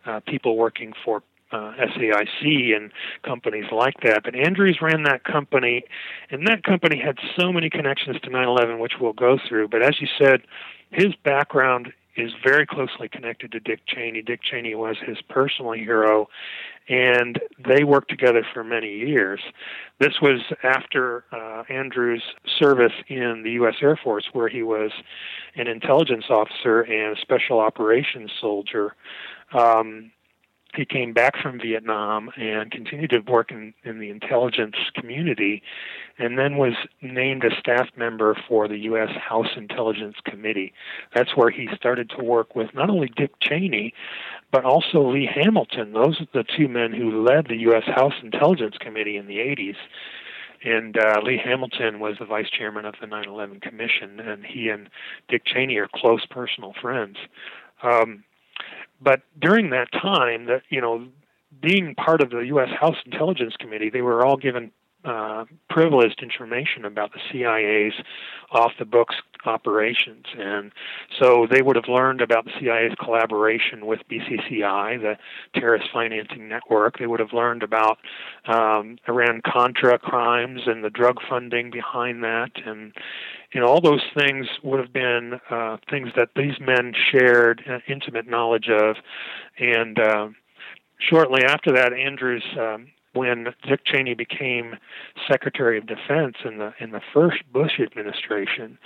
[0.06, 2.92] uh, people working for uh, SAIC and
[3.24, 4.24] companies like that.
[4.24, 5.84] But Andrews ran that company,
[6.30, 9.68] and that company had so many connections to 9 11, which we'll go through.
[9.68, 10.44] But as you said,
[10.92, 14.22] his background is very closely connected to Dick Cheney.
[14.22, 16.28] Dick Cheney was his personal hero,
[16.90, 19.40] and they worked together for many years.
[20.00, 22.24] This was after uh, Andrews'
[22.60, 23.76] service in the U.S.
[23.82, 24.92] Air Force, where he was
[25.56, 28.96] an intelligence officer and a special operations soldier.
[29.54, 30.12] Um,
[30.76, 35.62] he came back from Vietnam and continued to work in, in the intelligence community,
[36.18, 39.10] and then was named a staff member for the U.S.
[39.18, 40.74] House Intelligence Committee.
[41.14, 43.94] That's where he started to work with not only Dick Cheney,
[44.52, 45.94] but also Lee Hamilton.
[45.94, 47.84] Those are the two men who led the U.S.
[47.86, 49.78] House Intelligence Committee in the 80s.
[50.64, 54.70] And uh, Lee Hamilton was the vice chairman of the 9 11 Commission, and he
[54.70, 54.90] and
[55.28, 57.18] Dick Cheney are close personal friends.
[57.82, 58.24] Um,
[59.02, 61.08] but during that time, that you know,
[61.62, 62.70] being part of the U.S.
[62.80, 64.72] House Intelligence Committee, they were all given
[65.04, 67.94] uh, privileged information about the CIA's
[68.52, 70.26] off the books operations.
[70.38, 70.72] And
[71.20, 75.18] so they would have learned about the CIA's collaboration with BCCI, the
[75.60, 77.00] terrorist financing network.
[77.00, 77.98] They would have learned about
[78.46, 82.52] um, Iran Contra crimes and the drug funding behind that.
[82.66, 82.94] And,
[83.62, 88.28] know, all those things would have been uh, things that these men shared uh, intimate
[88.28, 88.98] knowledge of.
[89.58, 90.30] And, uh,
[91.00, 94.76] shortly after that, Andrews um, when Dick Cheney became
[95.30, 98.78] Secretary of Defense in the in the first Bush administration,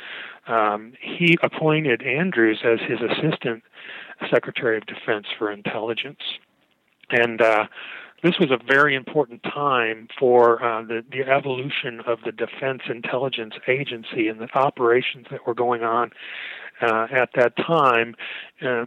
[0.47, 3.63] um, he appointed Andrews as his assistant
[4.31, 6.21] Secretary of Defense for Intelligence.
[7.11, 7.65] And uh,
[8.23, 13.53] this was a very important time for uh, the, the evolution of the Defense Intelligence
[13.67, 16.11] Agency and the operations that were going on
[16.81, 18.15] uh, at that time
[18.65, 18.85] uh,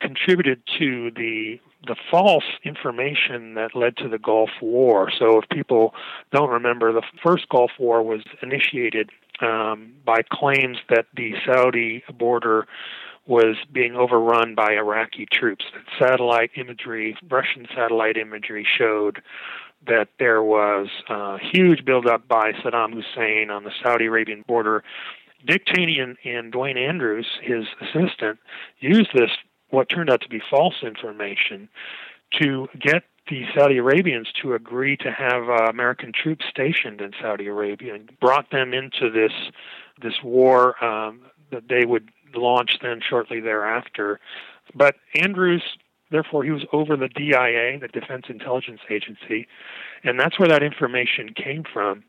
[0.00, 5.10] contributed to the the false information that led to the Gulf War.
[5.16, 5.94] So, if people
[6.32, 12.66] don't remember, the first Gulf War was initiated um, by claims that the Saudi border
[13.26, 15.64] was being overrun by Iraqi troops.
[15.98, 19.20] Satellite imagery, Russian satellite imagery, showed
[19.86, 24.82] that there was a huge buildup by Saddam Hussein on the Saudi Arabian border.
[25.46, 28.38] Dick Cheney and, and Duane Andrews, his assistant,
[28.80, 29.30] used this,
[29.70, 31.68] what turned out to be false information,
[32.40, 37.46] to get the Saudi Arabians to agree to have uh, American troops stationed in Saudi
[37.46, 39.32] Arabia and brought them into this
[40.00, 44.20] this war um, that they would launch then shortly thereafter.
[44.74, 45.62] But Andrews,
[46.10, 49.46] therefore, he was over the DIA, the Defense Intelligence Agency,
[50.04, 52.04] and that's where that information came from.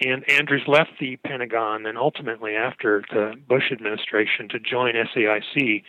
[0.00, 5.82] And Andrews left the Pentagon and ultimately after the Bush administration to join SAIC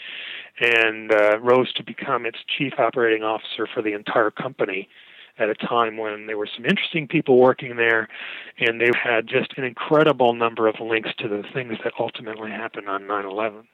[0.61, 4.89] and uh, rose to become its chief operating officer for the entire company
[5.37, 8.09] at a time when there were some interesting people working there
[8.57, 12.89] and they had just an incredible number of links to the things that ultimately happened
[12.89, 13.67] on 9 11.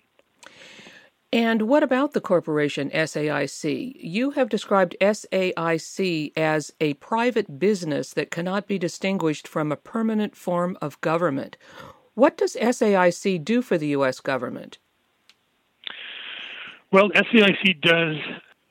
[1.36, 3.98] And what about the corporation SAIC?
[4.00, 10.38] You have described SAIC as a private business that cannot be distinguished from a permanent
[10.38, 11.58] form of government.
[12.14, 14.22] What does SAIC do for the U.S.
[14.22, 14.78] government?
[16.94, 18.16] Well, SAIC does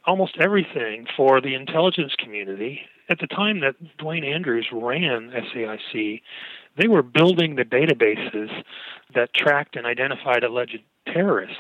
[0.07, 2.81] almost everything for the intelligence community.
[3.11, 6.23] At the time that Duane Andrews ran SAIC,
[6.79, 8.49] they were building the databases
[9.15, 11.59] that tracked and identified alleged terrorists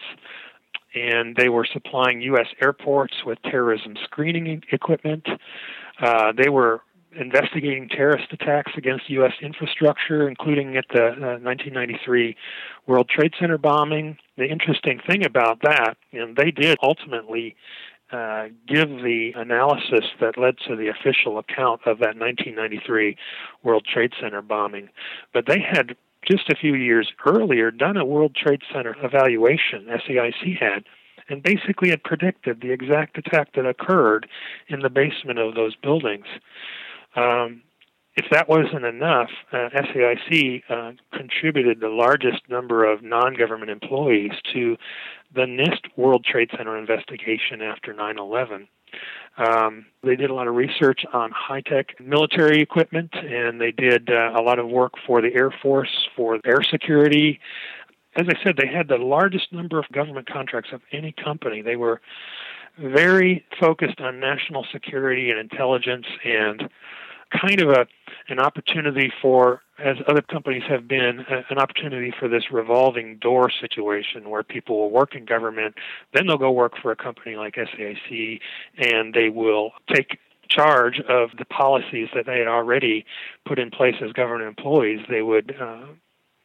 [0.94, 2.46] and they were supplying U.S.
[2.62, 5.26] airports with terrorism screening equipment.
[6.00, 6.82] Uh, they were
[7.16, 9.32] investigating terrorist attacks against U.S.
[9.40, 12.36] infrastructure, including at the uh, 1993
[12.86, 14.18] World Trade Center bombing.
[14.36, 17.56] The interesting thing about that, and they did ultimately
[18.12, 23.16] uh, give the analysis that led to the official account of that 1993
[23.62, 24.88] World Trade Center bombing,
[25.32, 30.58] but they had just a few years earlier done a World Trade Center evaluation, SAIC
[30.58, 30.84] had,
[31.28, 34.28] and basically had predicted the exact attack that occurred
[34.68, 36.26] in the basement of those buildings.
[37.16, 37.62] Um,
[38.16, 44.32] if that wasn't enough, uh, SAIC uh, contributed the largest number of non government employees
[44.52, 44.76] to
[45.34, 48.68] the NIST World Trade Center investigation after 9 11.
[49.36, 54.08] Um, they did a lot of research on high tech military equipment, and they did
[54.10, 57.40] uh, a lot of work for the Air Force for air security.
[58.16, 61.62] As I said, they had the largest number of government contracts of any company.
[61.62, 62.00] They were
[62.78, 66.68] very focused on national security and intelligence and
[67.30, 67.86] kind of a
[68.28, 74.30] an opportunity for, as other companies have been, an opportunity for this revolving door situation
[74.30, 75.74] where people will work in government,
[76.14, 78.40] then they'll go work for a company like SAIC,
[78.78, 83.04] and they will take charge of the policies that they had already
[83.46, 85.00] put in place as government employees.
[85.08, 85.86] They would uh,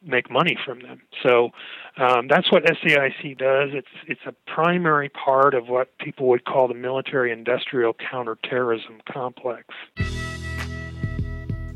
[0.02, 1.02] make money from them.
[1.22, 1.50] So
[1.96, 3.70] um, that's what SAIC does.
[3.72, 9.66] It's it's a primary part of what people would call the military-industrial counterterrorism complex.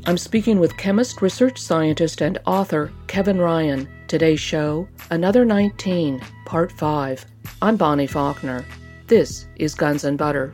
[0.07, 3.89] I'm speaking with chemist, research scientist, and author Kevin Ryan.
[4.07, 7.25] Today's show, Another 19, Part 5.
[7.63, 8.63] I'm Bonnie Faulkner.
[9.07, 10.53] This is Guns and Butter.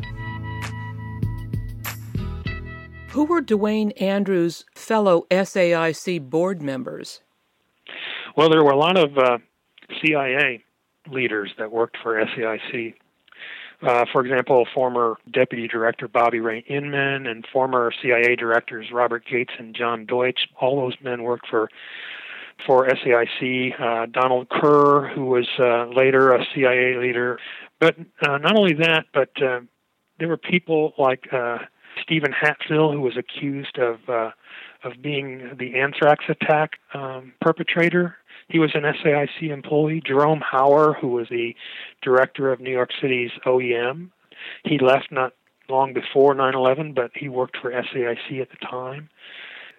[3.09, 7.19] Who were Duane Andrews' fellow SAIC board members?
[8.37, 9.39] Well, there were a lot of uh,
[10.01, 10.63] CIA
[11.11, 12.93] leaders that worked for SAIC.
[13.81, 19.53] Uh, for example, former Deputy Director Bobby Ray Inman and former CIA directors Robert Gates
[19.57, 20.47] and John Deutch.
[20.59, 21.69] All those men worked for
[22.65, 23.79] for SAIC.
[23.81, 27.39] Uh, Donald Kerr, who was uh, later a CIA leader.
[27.79, 29.61] But uh, not only that, but uh,
[30.19, 31.57] there were people like uh,
[32.03, 33.97] Stephen Hatfill, who was accused of
[34.83, 38.15] of being the anthrax attack um, perpetrator
[38.51, 40.01] he was an SAIC employee.
[40.05, 41.55] Jerome Hauer, who was the
[42.01, 44.09] director of New York City's OEM,
[44.65, 45.33] he left not
[45.69, 49.09] long before 9/11, but he worked for SAIC at the time.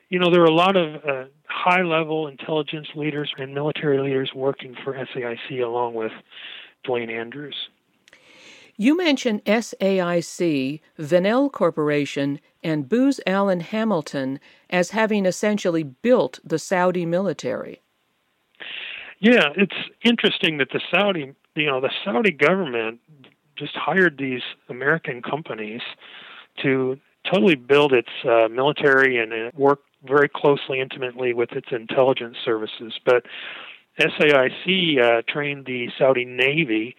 [0.09, 4.75] You know, there were a lot of uh, high-level intelligence leaders and military leaders working
[4.83, 6.13] for SAIC along with
[6.85, 7.69] Duane Andrews.
[8.77, 17.05] You mentioned SAIC, Vinnell Corporation, and Booz Allen Hamilton as having essentially built the Saudi
[17.05, 17.82] military.
[19.21, 23.01] Yeah, it's interesting that the Saudi, you know, the Saudi government
[23.57, 25.83] just hired these American companies
[26.63, 26.99] to
[27.31, 32.95] totally build its uh, military and it work very closely, intimately with its intelligence services.
[33.05, 33.25] But
[34.01, 36.97] SAIC uh, trained the Saudi Navy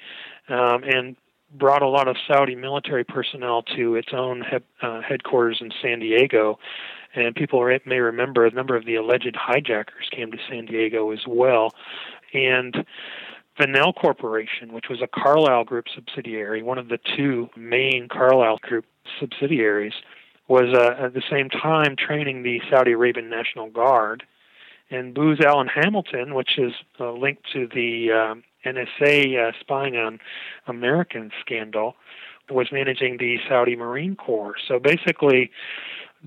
[0.48, 1.16] um, and
[1.54, 6.00] brought a lot of Saudi military personnel to its own he- uh, headquarters in San
[6.00, 6.58] Diego.
[7.16, 11.22] And people may remember a number of the alleged hijackers came to San Diego as
[11.28, 11.74] well.
[12.34, 12.86] And
[13.60, 18.86] Vinnell Corporation, which was a Carlyle Group subsidiary, one of the two main Carlyle Group
[19.20, 19.94] subsidiaries,
[20.48, 24.24] was uh, at the same time training the Saudi Arabian National Guard.
[24.90, 30.20] And Booz Allen Hamilton, which is uh, linked to the um, NSA uh, spying on
[30.68, 31.96] American scandal,
[32.50, 34.56] was managing the Saudi Marine Corps.
[34.68, 35.52] So basically,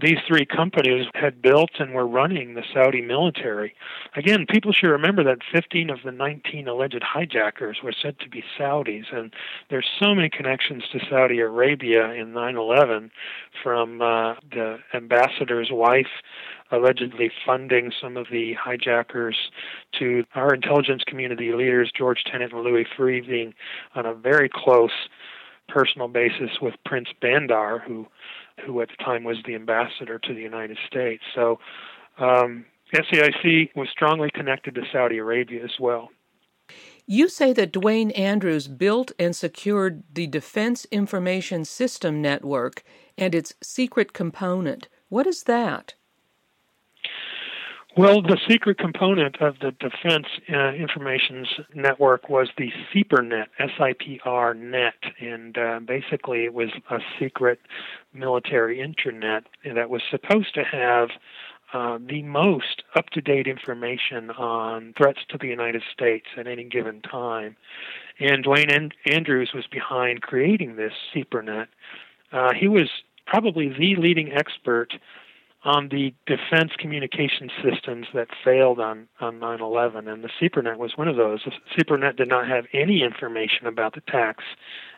[0.00, 3.74] these three companies had built and were running the Saudi military.
[4.14, 8.44] Again, people should remember that 15 of the 19 alleged hijackers were said to be
[8.58, 9.32] Saudis, and
[9.70, 13.10] there's so many connections to Saudi Arabia in 9/11,
[13.62, 16.22] from uh, the ambassador's wife
[16.70, 19.36] allegedly funding some of the hijackers
[19.98, 23.54] to our intelligence community leaders, George Tenet and Louis Freeh, being
[23.94, 25.08] on a very close
[25.76, 28.06] personal basis with Prince Bandar, who
[28.64, 31.22] who at the time was the ambassador to the United States.
[31.34, 31.58] So
[32.18, 36.08] um, SAIC was strongly connected to Saudi Arabia as well.
[37.06, 42.82] You say that Duane Andrews built and secured the Defense Information System Network
[43.18, 44.88] and its secret component.
[45.10, 45.92] What is that?
[47.98, 54.92] Well, the secret component of the Defense uh, Information Network was the SIPRNet, S-I-P-R net,
[55.18, 57.58] and uh, basically it was a secret
[58.12, 61.08] military internet that was supposed to have
[61.72, 67.56] uh, the most up-to-date information on threats to the United States at any given time.
[68.20, 71.68] And Duane An- Andrews was behind creating this SIPRNet.
[72.30, 72.90] Uh, he was
[73.26, 74.92] probably the leading expert
[75.66, 81.08] on the defense communication systems that failed on, on 9-11, and the SIPRNet was one
[81.08, 81.40] of those.
[81.44, 84.44] The SIPRNet did not have any information about the attacks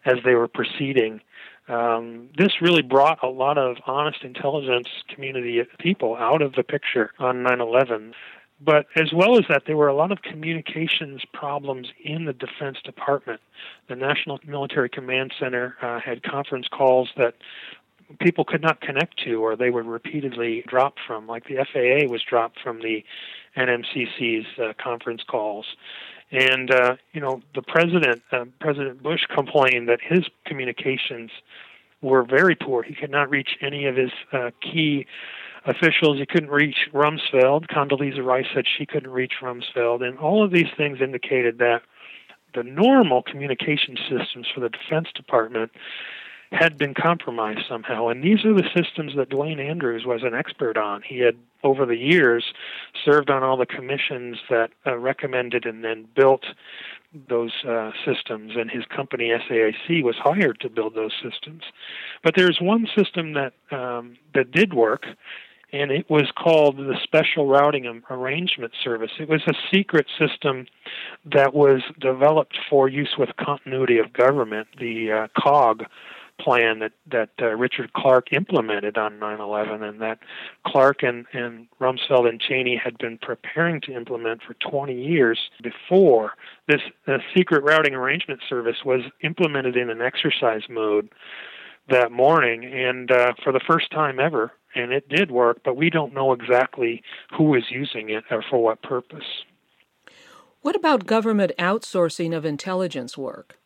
[0.04, 1.22] as they were proceeding.
[1.68, 7.12] Um, this really brought a lot of honest intelligence community people out of the picture
[7.18, 8.12] on 9-11.
[8.60, 12.78] But as well as that, there were a lot of communications problems in the Defense
[12.84, 13.40] Department.
[13.88, 17.34] The National Military Command Center uh, had conference calls that
[18.20, 22.22] people could not connect to or they were repeatedly dropped from, like the FAA was
[22.22, 23.04] dropped from the
[23.56, 25.66] NMCC's uh, conference calls.
[26.30, 31.30] And, uh, you know, the president, uh, President Bush, complained that his communications
[32.02, 32.82] were very poor.
[32.82, 35.06] He could not reach any of his uh, key
[35.64, 36.18] officials.
[36.18, 37.66] He couldn't reach Rumsfeld.
[37.68, 40.02] Condoleezza Rice said she couldn't reach Rumsfeld.
[40.02, 41.82] And all of these things indicated that
[42.54, 45.70] the normal communication systems for the Defense Department
[46.50, 48.08] had been compromised somehow.
[48.08, 51.02] And these are the systems that Duane Andrews was an expert on.
[51.02, 52.52] He had, over the years,
[53.04, 56.44] served on all the commissions that uh, recommended and then built
[57.28, 61.62] those uh, systems, and his company SAIC was hired to build those systems.
[62.22, 65.06] But there's one system that um, that did work,
[65.72, 69.12] and it was called the Special Routing Arrangement Service.
[69.18, 70.66] It was a secret system
[71.24, 75.86] that was developed for use with continuity of government, the uh, COG
[76.38, 80.18] plan that that uh, Richard Clarke implemented on 9/11, and that
[80.66, 86.32] Clarke and and Rumsfeld and Cheney had been preparing to implement for 20 years before.
[86.66, 91.10] This uh, secret routing arrangement service was implemented in an exercise mode
[91.88, 95.60] that morning, and uh, for the first time ever, and it did work.
[95.64, 97.02] But we don't know exactly
[97.36, 99.44] who was using it or for what purpose.
[100.60, 103.57] What about government outsourcing of intelligence work?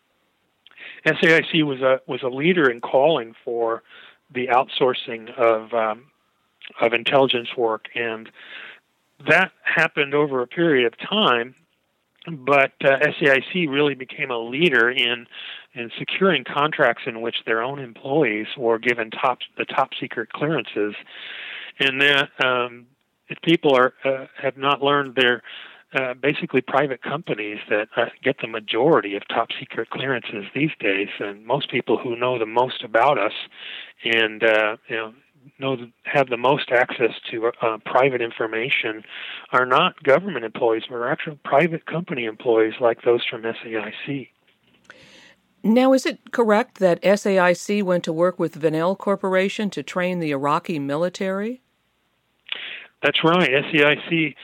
[1.07, 3.83] SAIC was a was a leader in calling for
[4.33, 6.05] the outsourcing of um,
[6.81, 8.31] of intelligence work, and
[9.29, 11.55] that happened over a period of time.
[12.27, 15.27] But uh, SAIC really became a leader in
[15.75, 20.95] in securing contracts in which their own employees were given top the top secret clearances,
[21.81, 22.87] and that um,
[23.29, 25.43] if people are uh, have not learned their
[25.95, 31.09] uh, basically private companies that uh, get the majority of top secret clearances these days,
[31.19, 33.33] and most people who know the most about us
[34.05, 35.13] and uh, you know
[35.59, 39.03] know have the most access to uh, private information
[39.53, 44.29] are not government employees, but are actual private company employees like those from SAIC.
[45.65, 50.33] Now, is it correct that SAIC went to work with Vinnell Corporation to train the
[50.33, 51.63] Iraqi military?
[53.03, 53.49] That's right.
[53.49, 54.35] SAIC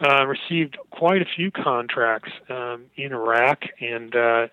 [0.00, 4.46] uh, received quite a few contracts um, in Iraq, and uh,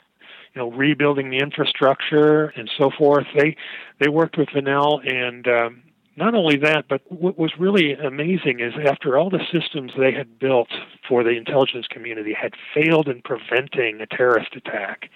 [0.54, 3.26] you know, rebuilding the infrastructure and so forth.
[3.38, 3.56] They
[4.00, 5.84] they worked with Vinnell and um,
[6.16, 10.38] not only that, but what was really amazing is after all the systems they had
[10.38, 10.70] built
[11.08, 15.10] for the intelligence community had failed in preventing a terrorist attack,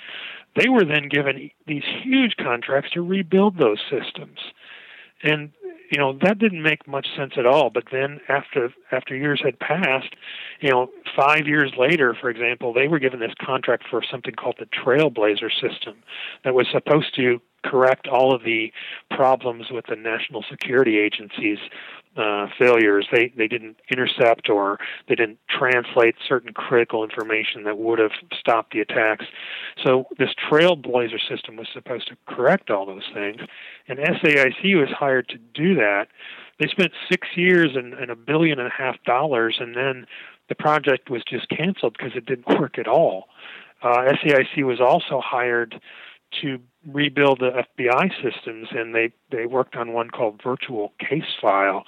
[0.55, 4.39] they were then given these huge contracts to rebuild those systems.
[5.23, 5.51] And
[5.91, 7.69] you know that didn't make much sense at all.
[7.69, 10.15] But then after after years had passed,
[10.59, 14.57] you know, five years later, for example, they were given this contract for something called
[14.59, 15.95] the Trailblazer system
[16.43, 18.71] that was supposed to correct all of the
[19.11, 21.57] problems with the national security agencies
[22.17, 23.07] uh, failures.
[23.11, 28.73] They they didn't intercept or they didn't translate certain critical information that would have stopped
[28.73, 29.25] the attacks.
[29.83, 33.41] So this Trailblazer system was supposed to correct all those things,
[33.87, 36.07] and SAIC was hired to do that.
[36.59, 40.07] They spent six years and, and a billion and a half dollars, and then
[40.49, 43.25] the project was just canceled because it didn't work at all.
[43.83, 45.79] Uh, SAIC was also hired
[46.41, 51.83] to rebuild the FBI systems, and they they worked on one called Virtual Case File,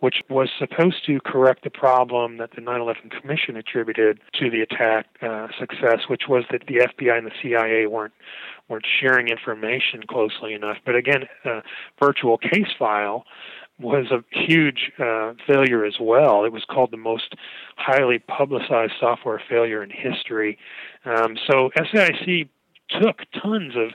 [0.00, 5.06] which was supposed to correct the problem that the 9/11 Commission attributed to the attack
[5.22, 8.14] uh, success, which was that the FBI and the CIA weren't
[8.68, 10.78] weren't sharing information closely enough.
[10.86, 11.60] But again, uh,
[12.00, 13.24] Virtual Case File
[13.78, 16.44] was a huge uh, failure as well.
[16.44, 17.34] It was called the most
[17.76, 20.58] highly publicized software failure in history.
[21.04, 22.48] Um, so SAIC
[22.88, 23.90] took tons of,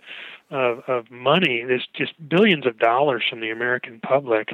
[0.51, 4.49] of of money, there's just billions of dollars from the American public,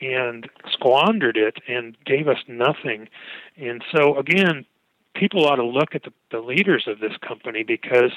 [0.00, 3.08] and squandered it and gave us nothing.
[3.56, 4.66] And so again,
[5.14, 8.12] people ought to look at the, the leaders of this company because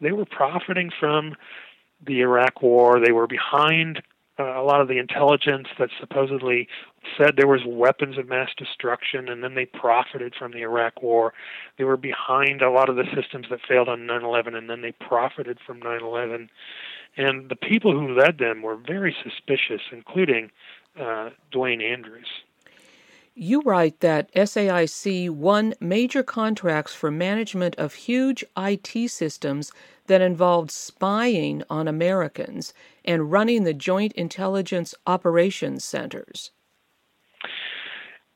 [0.00, 1.36] they were profiting from
[2.04, 3.00] the Iraq War.
[3.04, 4.02] They were behind
[4.38, 6.66] uh, a lot of the intelligence that supposedly
[7.16, 11.32] said there was weapons of mass destruction and then they profited from the Iraq war.
[11.78, 14.92] They were behind a lot of the systems that failed on 9/11 and then they
[14.92, 16.48] profited from 9/11.
[17.16, 20.50] And the people who led them were very suspicious including
[20.98, 22.26] uh, Duane Andrews.
[23.34, 29.72] You write that SAIC won major contracts for management of huge IT systems
[30.08, 32.74] that involved spying on Americans
[33.04, 36.50] and running the Joint Intelligence Operations Centers.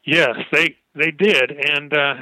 [0.04, 2.14] Yes, they they did, and uh,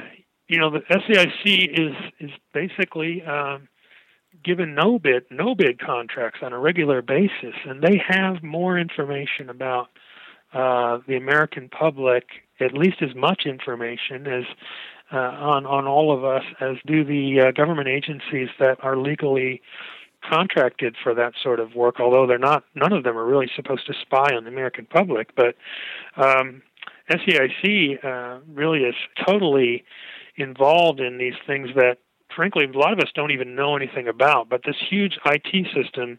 [0.47, 3.67] you know the SAIC is is basically um,
[4.43, 9.49] given no bid no bid contracts on a regular basis, and they have more information
[9.49, 9.89] about
[10.53, 12.25] uh, the American public,
[12.59, 14.43] at least as much information as
[15.11, 19.61] uh, on on all of us as do the uh, government agencies that are legally
[20.29, 21.99] contracted for that sort of work.
[21.99, 25.35] Although they're not, none of them are really supposed to spy on the American public.
[25.35, 25.55] But
[26.15, 26.61] um,
[27.11, 28.95] SAIC uh, really is
[29.27, 29.83] totally
[30.35, 31.97] involved in these things that,
[32.35, 34.49] frankly, a lot of us don't even know anything about.
[34.49, 36.17] But this huge IT system.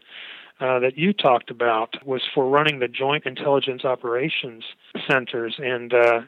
[0.61, 4.63] Uh, that you talked about was for running the Joint Intelligence Operations
[5.05, 6.21] Centers, and uh,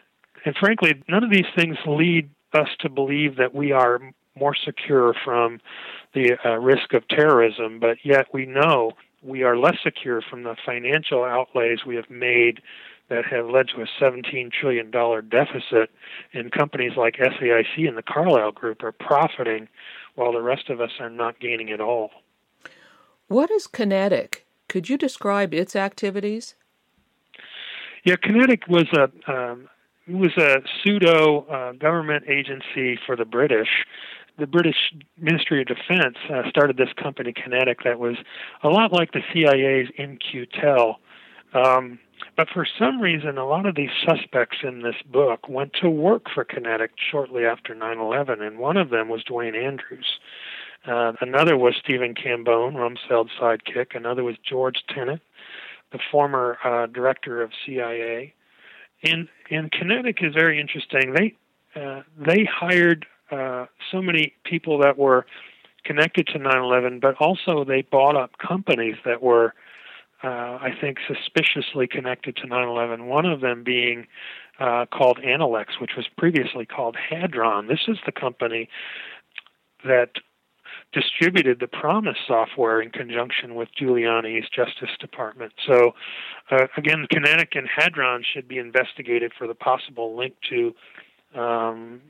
[0.43, 4.01] and frankly, none of these things lead us to believe that we are
[4.35, 5.59] more secure from
[6.13, 8.91] the uh, risk of terrorism, but yet we know
[9.23, 12.61] we are less secure from the financial outlays we have made
[13.09, 15.89] that have led to a $17 trillion deficit,
[16.33, 19.67] and companies like SAIC and the Carlyle Group are profiting
[20.15, 22.11] while the rest of us are not gaining at all.
[23.27, 24.39] What is QinetiQ?
[24.69, 26.55] Could you describe its activities?
[28.05, 29.67] Yeah, QinetiQ was a um,
[30.07, 33.67] was a pseudo uh, government agency for the British.
[34.39, 38.15] The British Ministry of Defense uh, started this company, QinetiQ, that was
[38.63, 40.99] a lot like the CIA's In-Q-Tel.
[41.53, 41.99] Um,
[42.37, 46.27] but for some reason, a lot of these suspects in this book went to work
[46.33, 50.19] for QinetiQ shortly after 9 11, and one of them was Duane Andrews.
[50.87, 53.95] Uh, another was Stephen Cambone, Rumsfeld's sidekick.
[53.95, 55.21] Another was George Tenet,
[55.91, 58.33] the former uh, director of CIA.
[59.03, 61.13] And and QinetiQ is very interesting.
[61.13, 61.35] They
[61.79, 65.25] uh, they hired uh, so many people that were
[65.83, 69.53] connected to 9/11, but also they bought up companies that were,
[70.23, 70.27] uh,
[70.61, 73.05] I think, suspiciously connected to 9/11.
[73.05, 74.07] One of them being
[74.59, 77.67] uh, called Analex, which was previously called Hadron.
[77.67, 78.67] This is the company
[79.85, 80.17] that
[80.93, 85.53] distributed the PROMIS software in conjunction with Giuliani's Justice Department.
[85.67, 85.91] So,
[86.49, 90.73] uh, again, QinetiQ and Hadron should be investigated for the possible link to
[91.35, 92.01] um,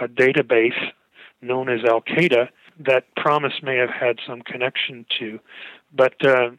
[0.00, 0.92] a database
[1.42, 2.48] known as Al Qaeda
[2.80, 5.38] that PROMIS may have had some connection to.
[5.94, 6.50] But uh,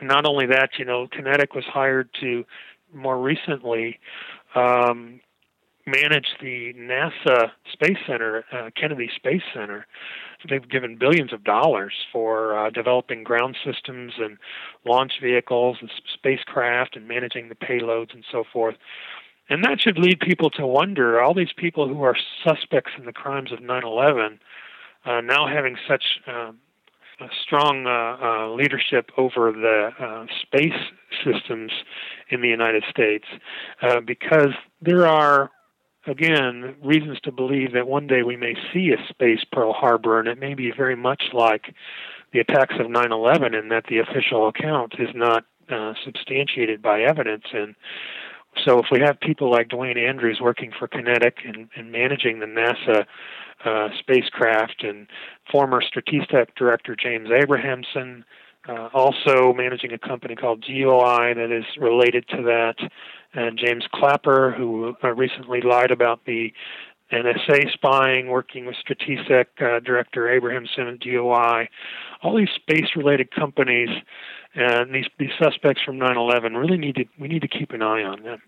[0.00, 2.44] not only that, you know, QinetiQ was hired to
[2.92, 3.98] more recently
[4.54, 5.20] um,
[5.88, 9.86] manage the NASA Space Center, uh, Kennedy Space Center.
[10.48, 14.38] They've given billions of dollars for uh, developing ground systems and
[14.84, 18.76] launch vehicles and spacecraft and managing the payloads and so forth.
[19.50, 22.16] And that should lead people to wonder all these people who are
[22.46, 24.38] suspects in the crimes of 9 11
[25.04, 26.58] uh, now having such um,
[27.42, 30.80] strong uh, uh, leadership over the uh, space
[31.24, 31.72] systems
[32.30, 33.24] in the United States
[33.82, 35.50] uh, because there are
[36.06, 40.28] again, reasons to believe that one day we may see a space Pearl Harbor, and
[40.28, 41.74] it may be very much like
[42.32, 47.02] the attacks of 9 11 in that the official account is not uh, substantiated by
[47.02, 47.44] evidence.
[47.52, 47.74] And
[48.64, 52.46] so, if we have people like Duane Andrews working for QinetiQ and, and managing the
[52.46, 53.04] NASA
[53.64, 55.06] uh, spacecraft, and
[55.50, 58.24] former Stratesec director James Abrahamson,
[58.68, 62.76] uh, also managing a company called GeoEye that is related to that,
[63.34, 66.52] and James Clapper, who uh, recently lied about the
[67.12, 71.68] NSA spying, working with Stratesec uh, director Abrahamson at GeoEye.
[72.22, 73.88] All these space-related companies
[74.54, 78.02] and these these suspects from 9/11 really need to we need to keep an eye
[78.02, 78.42] on them.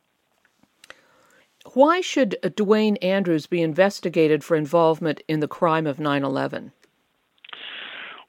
[1.75, 6.73] Why should Duane Andrews be investigated for involvement in the crime of 9/11?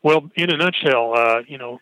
[0.03, 1.79] Well, in a nutshell, uh, you know,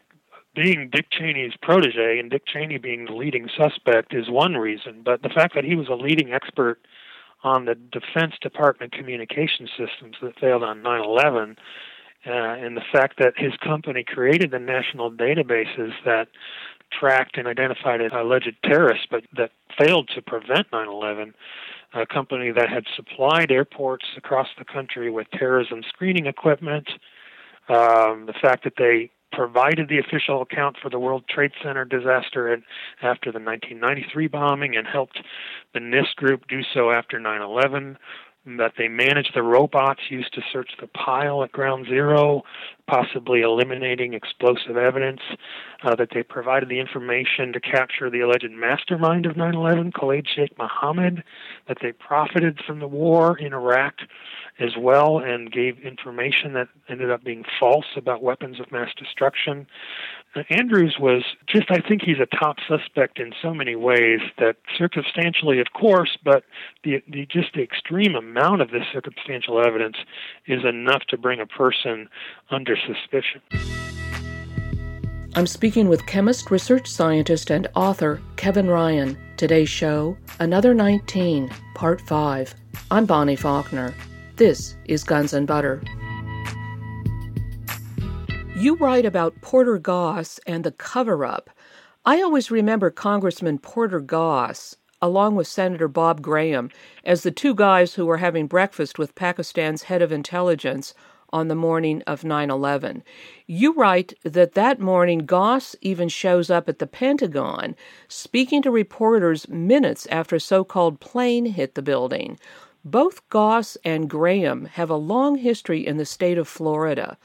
[0.59, 5.21] being Dick Cheney's protege and Dick Cheney being the leading suspect is one reason, but
[5.21, 6.79] the fact that he was a leading expert
[7.43, 11.55] on the Defense Department communication systems that failed on 9 11,
[12.27, 16.27] uh, and the fact that his company created the national databases that
[16.91, 21.33] tracked and identified alleged terrorists, but that failed to prevent 9 11,
[21.93, 26.89] a company that had supplied airports across the country with terrorism screening equipment,
[27.69, 32.51] um, the fact that they provided the official account for the World Trade Center disaster
[33.01, 35.21] after the 1993 bombing and helped
[35.73, 37.97] the NIST group do so after 9 11.
[38.57, 42.43] That they managed the robots used to search the pile at Ground Zero,
[42.87, 45.21] possibly eliminating explosive evidence.
[45.81, 50.27] Uh, that they provided the information to capture the alleged mastermind of 9 11, Khalid
[50.27, 51.23] Sheikh Mohammed.
[51.67, 53.95] That they profited from the war in Iraq
[54.59, 59.67] as well and gave information that ended up being false about weapons of mass destruction.
[60.35, 64.57] Uh, Andrews was just, I think he's a top suspect in so many ways that
[64.77, 66.43] circumstantially, of course, but
[66.83, 69.97] the, the just the extreme amount of this circumstantial evidence
[70.45, 72.09] is enough to bring a person
[72.51, 73.41] under suspicion.
[75.35, 79.17] I'm speaking with chemist, research scientist, and author Kevin Ryan.
[79.37, 82.53] Today's show, Another 19, Part 5.
[82.91, 83.95] I'm Bonnie Faulkner.
[84.35, 85.81] This is Guns and Butter.
[88.59, 91.49] You write about Porter Goss and the cover up.
[92.05, 96.69] I always remember Congressman Porter Goss, along with Senator Bob Graham,
[97.05, 100.93] as the two guys who were having breakfast with Pakistan's head of intelligence
[101.31, 103.01] on the morning of 9 11.
[103.47, 107.77] You write that that morning Goss even shows up at the Pentagon,
[108.09, 112.37] speaking to reporters minutes after a so called plane hit the building.
[112.83, 117.17] Both Goss and Graham have a long history in the state of Florida.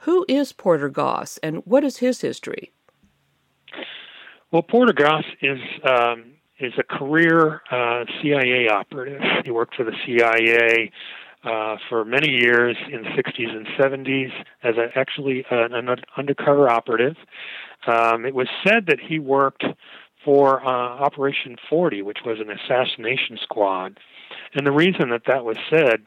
[0.00, 2.72] Who is Porter Goss and what is his history?
[4.50, 9.20] Well, Porter Goss is um, is a career uh, CIA operative.
[9.44, 10.90] He worked for the CIA
[11.44, 14.30] uh, for many years in the 60s and 70s
[14.62, 17.16] as a, actually an, an undercover operative.
[17.86, 19.64] Um, it was said that he worked
[20.22, 23.98] for uh, Operation 40, which was an assassination squad
[24.54, 26.06] and the reason that that was said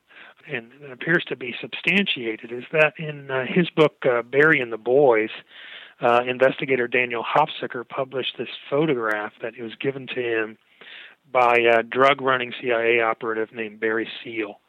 [0.52, 4.78] and appears to be substantiated is that in uh, his book uh, Barry and the
[4.78, 5.30] Boys,
[6.02, 10.58] uh, investigator Daniel Hopsicker published this photograph that was given to him
[11.32, 14.60] by a drug-running CIA operative named Barry Seal,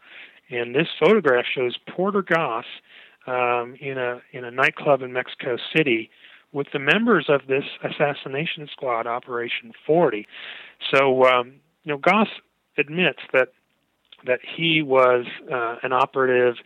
[0.51, 2.67] and this photograph shows Porter Goss
[3.27, 6.11] um, in a in a nightclub in Mexico City
[6.53, 10.27] with the members of this assassination squad, Operation 40.
[10.95, 12.29] So, um, you know, Goss
[12.79, 13.49] admits that
[14.27, 16.57] that he was uh, an operative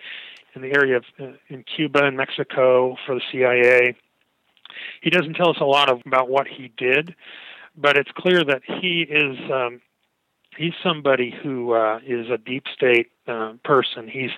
[0.54, 3.96] in the area of uh, in Cuba and Mexico for the CIA.
[5.02, 7.14] He doesn't tell us a lot of, about what he did,
[7.76, 9.80] but it's clear that he is um,
[10.58, 14.08] he's somebody who uh, is a deep state uh, person.
[14.08, 14.30] He's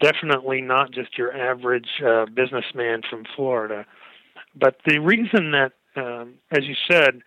[0.00, 3.86] definitely not just your average uh, businessman from Florida.
[4.54, 7.22] But the reason that, um, as you said,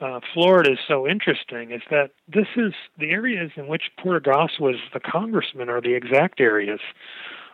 [0.00, 4.58] uh, Florida is so interesting is that this is the areas in which Porter Goss
[4.58, 6.80] was the congressman are the exact areas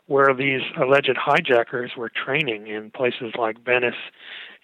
[0.07, 3.95] where these alleged hijackers were training in places like Venice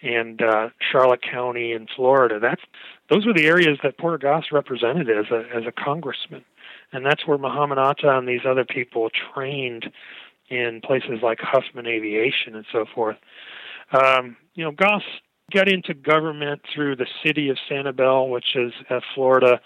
[0.03, 2.41] and uh, Charlotte County in Florida.
[2.41, 2.63] That's
[3.11, 6.45] those were the areas that Porter Goss represented as a as a congressman.
[6.93, 9.91] and that's where Muhammad Atta and these other people trained
[10.49, 13.17] in places like Huffman Aviation and so forth.
[13.93, 15.03] Um, you know, Goss
[15.53, 19.61] got into government through the city of Sanibel, which is a Florida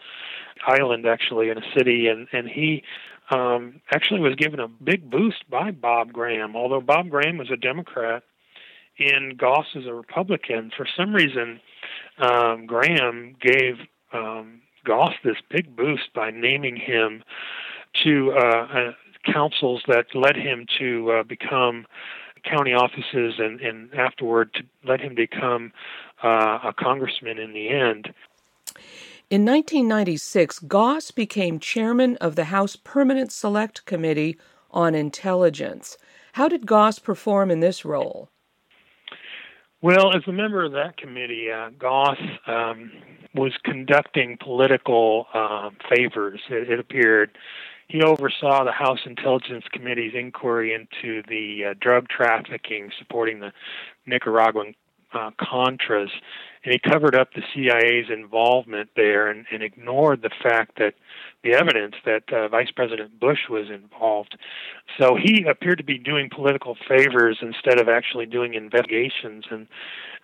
[0.66, 2.82] island, actually, in a city, and and he
[3.30, 6.56] um, actually was given a big boost by Bob Graham.
[6.56, 8.22] Although Bob Graham was a Democrat
[8.98, 11.60] and Goss is a Republican, for some reason,
[12.18, 13.76] um, Graham gave
[14.12, 17.22] um, Goss this big boost by naming him
[18.04, 18.92] to uh, uh,
[19.32, 21.86] councils that led him to uh, become
[22.44, 25.72] county offices and, and afterward to let him become
[26.22, 28.12] uh, a congressman in the end.
[29.30, 34.36] In 1996, Goss became chairman of the House Permanent Select Committee
[34.72, 35.96] on Intelligence.
[36.32, 38.28] How did Goss perform in this role?
[39.82, 42.90] Well, as a member of that committee, uh, Goss um,
[43.34, 47.30] was conducting political uh, favors, it, it appeared,
[47.90, 53.52] he oversaw the House Intelligence Committee's inquiry into the uh, drug trafficking supporting the
[54.06, 54.74] Nicaraguan
[55.12, 56.10] uh, Contras,
[56.64, 60.94] and he covered up the CIA's involvement there and, and ignored the fact that
[61.42, 64.38] the evidence that uh, Vice President Bush was involved.
[64.98, 69.46] So he appeared to be doing political favors instead of actually doing investigations.
[69.50, 69.66] And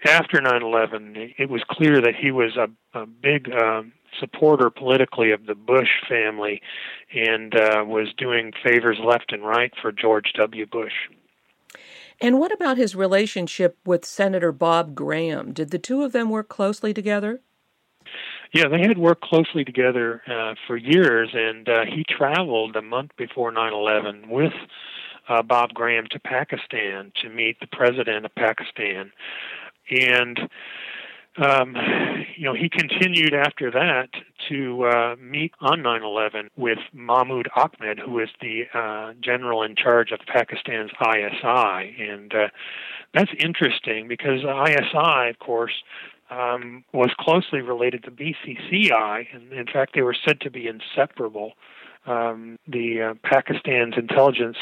[0.04, 5.46] after 9/11, it was clear that he was a, a big um, supporter politically of
[5.46, 6.60] the Bush family
[7.14, 10.66] and uh, was doing favors left and right for George W.
[10.66, 10.92] Bush.
[12.20, 15.52] And what about his relationship with Senator Bob Graham?
[15.52, 17.40] Did the two of them work closely together?
[18.54, 23.10] Yeah, they had worked closely together uh, for years, and uh, he traveled a month
[23.18, 24.52] before 9 11 with
[25.28, 29.12] uh, Bob Graham to Pakistan to meet the president of Pakistan.
[29.90, 30.38] And
[31.38, 31.76] um,
[32.36, 34.08] you know, he continued after that
[34.48, 40.12] to uh, meet on 9/11 with Mahmoud Ahmed, who was the uh, general in charge
[40.12, 42.48] of Pakistan's ISI, and uh,
[43.14, 45.72] that's interesting because ISI, of course,
[46.30, 51.52] um, was closely related to BCCI, and in fact, they were said to be inseparable.
[52.06, 54.56] Um, the uh, Pakistan's intelligence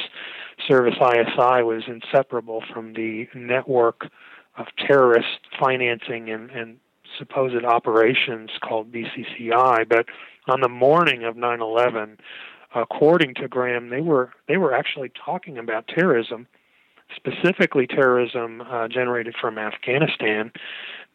[0.67, 4.07] service ISI was inseparable from the network
[4.57, 6.79] of terrorist financing and, and
[7.19, 9.89] supposed operations called BCCI.
[9.89, 10.07] But
[10.49, 12.19] on the morning of 9/11,
[12.75, 16.47] according to Graham, they were they were actually talking about terrorism,
[17.15, 20.53] specifically terrorism uh, generated from Afghanistan.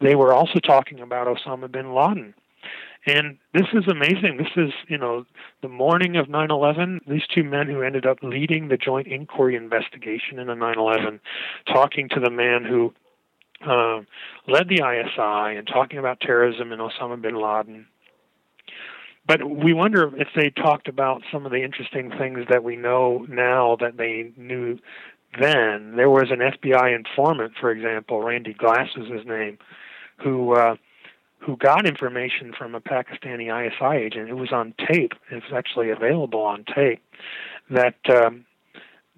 [0.01, 2.33] They were also talking about Osama bin Laden.
[3.05, 4.37] And this is amazing.
[4.37, 5.25] This is, you know,
[5.61, 9.55] the morning of 9 11, these two men who ended up leading the joint inquiry
[9.55, 11.19] investigation into 9 11,
[11.65, 12.93] talking to the man who
[13.65, 14.01] uh,
[14.47, 17.85] led the ISI and talking about terrorism and Osama bin Laden.
[19.27, 23.25] But we wonder if they talked about some of the interesting things that we know
[23.29, 24.79] now that they knew
[25.39, 25.95] then.
[25.95, 29.59] There was an FBI informant, for example, Randy Glass was his name,
[30.17, 30.75] who uh,
[31.39, 34.29] who got information from a Pakistani ISI agent.
[34.29, 35.13] It was on tape.
[35.31, 37.01] It was actually available on tape
[37.69, 38.45] that um,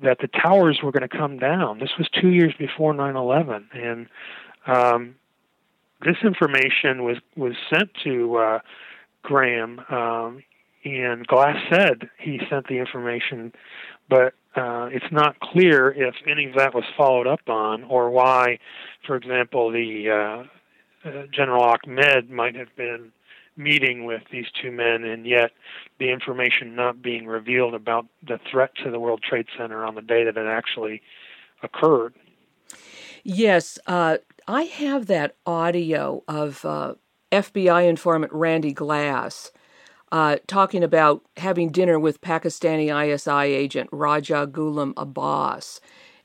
[0.04, 1.80] that the towers were going to come down.
[1.80, 4.08] This was two years before 9/11, and
[4.68, 5.16] um,
[6.02, 8.60] this information was was sent to uh,
[9.24, 9.80] Graham.
[9.90, 10.44] Um,
[10.84, 13.54] and Glass said he sent the information,
[14.10, 18.58] but uh, it's not clear if any of that was followed up on or why,
[19.06, 23.12] for example, the uh, uh, General Ahmed might have been
[23.58, 25.52] meeting with these two men, and yet
[26.00, 30.02] the information not being revealed about the threat to the World Trade Center on the
[30.02, 31.02] day that it actually
[31.64, 32.14] occurred.
[33.24, 36.96] Yes, uh, I have that audio of uh,
[37.32, 39.52] FBI informant Randy Glass
[40.12, 45.80] uh, talking about having dinner with Pakistani ISI agent Raja Ghulam Abbas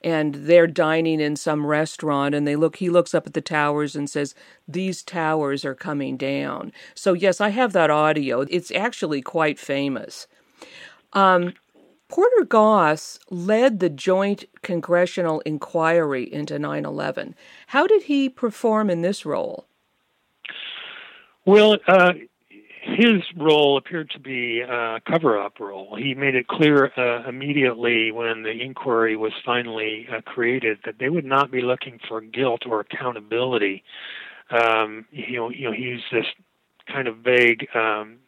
[0.06, 3.96] and they're dining in some restaurant and they look he looks up at the towers
[3.96, 4.36] and says
[4.68, 6.72] these towers are coming down.
[6.94, 8.42] So yes i have that audio.
[8.42, 10.28] It's actually quite famous.
[11.12, 11.54] Um,
[12.08, 17.34] porter goss led the joint congressional inquiry into 9-11
[17.66, 19.66] how did he perform in this role?
[21.44, 22.12] Well uh,
[22.86, 25.96] his role appeared to be a cover up role.
[25.96, 31.08] He made it clear uh, immediately when the inquiry was finally uh, created that they
[31.08, 33.82] would not be looking for guilt or accountability.
[34.50, 36.26] Um, you know, you know, he used this
[36.86, 38.18] kind of vague um,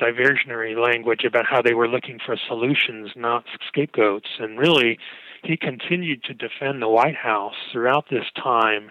[0.00, 4.28] diversionary language about how they were looking for solutions, not scapegoats.
[4.38, 4.98] And really,
[5.42, 8.90] he continued to defend the White House throughout this time.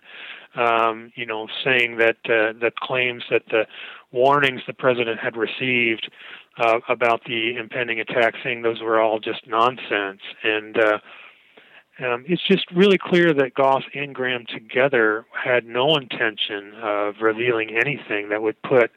[0.56, 3.68] Um, you know, saying that uh, that claims that the
[4.16, 6.10] warnings the president had received
[6.58, 10.22] uh, about the impending attack, saying those were all just nonsense.
[10.44, 10.98] And uh,
[12.00, 17.70] um, it's just really clear that Goss and Graham together had no intention of revealing
[17.76, 18.92] anything that would put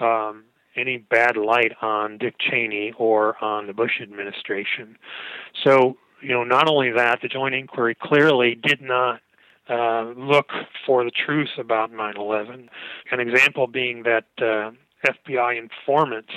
[0.00, 0.44] um,
[0.74, 4.96] any bad light on Dick Cheney or on the Bush administration.
[5.64, 9.20] So, you know, not only that, the joint inquiry clearly did not
[9.68, 10.50] uh, look
[10.86, 12.68] for the truth about 9/11.
[13.10, 14.70] An example being that uh,
[15.06, 16.30] FBI informant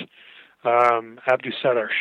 [0.64, 1.52] um, Abdul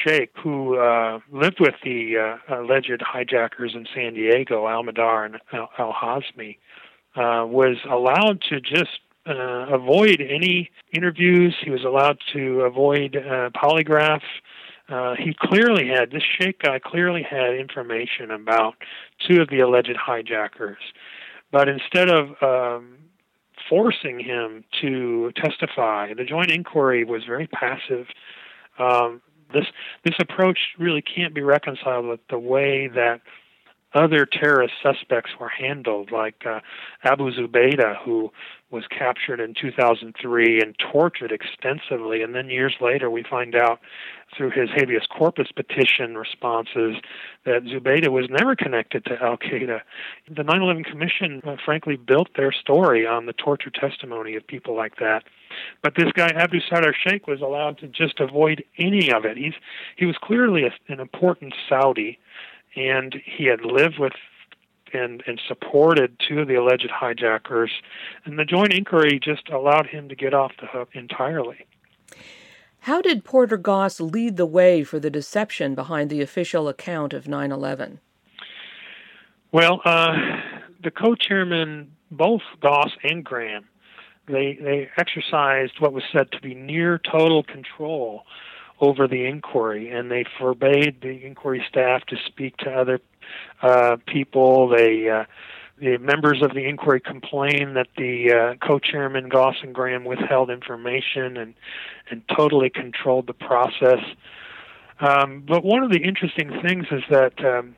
[0.04, 5.38] Sheikh, who uh, lived with the uh, alleged hijackers in San Diego, Al Mihdhar and
[5.54, 6.58] Al Hazmi,
[7.16, 11.56] uh, was allowed to just avoid any interviews.
[11.64, 14.22] He was allowed to avoid polygraph.
[14.90, 18.74] Uh, he clearly had this Sheikh guy clearly had information about
[19.28, 20.80] two of the alleged hijackers,
[21.52, 22.98] but instead of um,
[23.70, 28.08] forcing him to testify, the joint inquiry was very passive.
[28.78, 29.22] Um,
[29.54, 29.66] this
[30.06, 33.22] this approach really can't be reconciled with the way that
[33.94, 36.60] other terrorist suspects were handled, like uh,
[37.04, 38.32] Abu Zubaydah, who
[38.72, 42.22] was captured in 2003 and tortured extensively.
[42.22, 43.80] And then years later, we find out
[44.38, 46.98] through his habeas corpus petition responses
[47.46, 49.82] that Zubaydah was never connected to Al Qaeda.
[50.30, 54.76] The 9 11 Commission, uh, frankly, built their story on the torture testimony of people
[54.76, 55.24] like that.
[55.82, 59.36] But this guy, Abdul Sattar Sheikh, was allowed to just avoid any of it.
[59.36, 59.56] He's,
[59.96, 62.20] he was clearly a, an important Saudi
[62.76, 64.14] and he had lived with
[64.94, 67.72] and and supported two of the alleged hijackers,
[68.26, 71.66] and the joint inquiry just allowed him to get off the hook entirely.
[72.82, 77.28] How did Porter Goss lead the way for the deception behind the official account of
[77.28, 78.00] 9 11?
[79.52, 80.16] Well, uh,
[80.82, 83.66] the co chairman, both Goss and Graham,
[84.28, 88.24] they, they exercised what was said to be near total control
[88.82, 93.00] over the inquiry, and they forbade the inquiry staff to speak to other
[93.62, 94.70] uh, people.
[94.70, 95.26] They uh,
[95.80, 101.38] the members of the inquiry complained that the uh, co-chairman Goss and Graham withheld information
[101.38, 101.54] and
[102.10, 104.04] and totally controlled the process.
[105.00, 107.76] Um, but one of the interesting things is that um,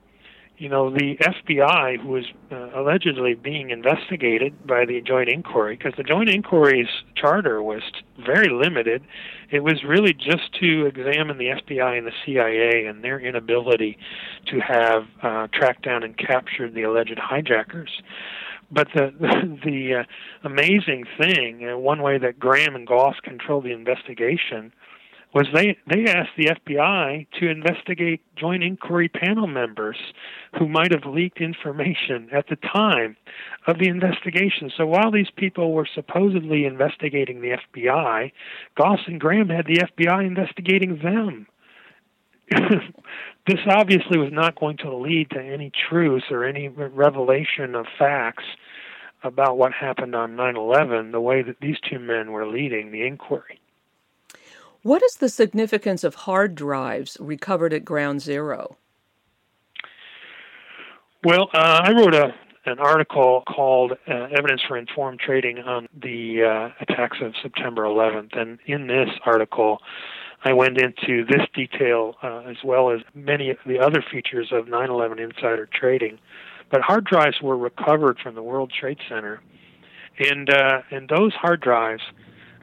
[0.61, 5.93] you know, the FBI, who was uh, allegedly being investigated by the joint inquiry, because
[5.97, 7.81] the joint inquiry's charter was
[8.23, 9.01] very limited.
[9.49, 13.97] It was really just to examine the FBI and the CIA and their inability
[14.51, 17.99] to have uh, tracked down and captured the alleged hijackers.
[18.69, 20.03] But the the, the uh,
[20.43, 24.71] amazing thing, uh, one way that Graham and Goss controlled the investigation
[25.33, 29.97] was they they asked the FBI to investigate joint inquiry panel members
[30.57, 33.15] who might have leaked information at the time
[33.67, 34.71] of the investigation.
[34.75, 38.31] So while these people were supposedly investigating the FBI,
[38.75, 41.47] Goss and Graham had the FBI investigating them.
[43.47, 48.43] this obviously was not going to lead to any truth or any revelation of facts
[49.23, 53.61] about what happened on 9/11 the way that these two men were leading the inquiry.
[54.83, 58.77] What is the significance of hard drives recovered at Ground Zero?
[61.23, 62.33] Well, uh, I wrote a
[62.65, 68.37] an article called uh, "Evidence for Informed Trading" on the uh, attacks of September 11th,
[68.37, 69.79] and in this article,
[70.43, 74.65] I went into this detail uh, as well as many of the other features of
[74.65, 76.17] 9/11 insider trading.
[76.71, 79.41] But hard drives were recovered from the World Trade Center,
[80.19, 82.01] and uh, and those hard drives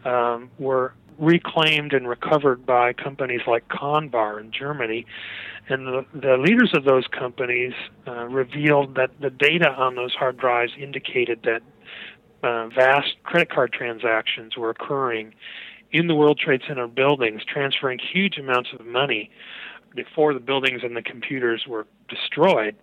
[0.04, 5.04] um, were reclaimed and recovered by companies like Convar in Germany.
[5.68, 7.72] And the, the leaders of those companies
[8.06, 11.62] uh, revealed that the data on those hard drives indicated that
[12.42, 15.34] uh, vast credit card transactions were occurring
[15.90, 19.30] in the World Trade Center buildings, transferring huge amounts of money
[19.94, 22.76] before the buildings and the computers were destroyed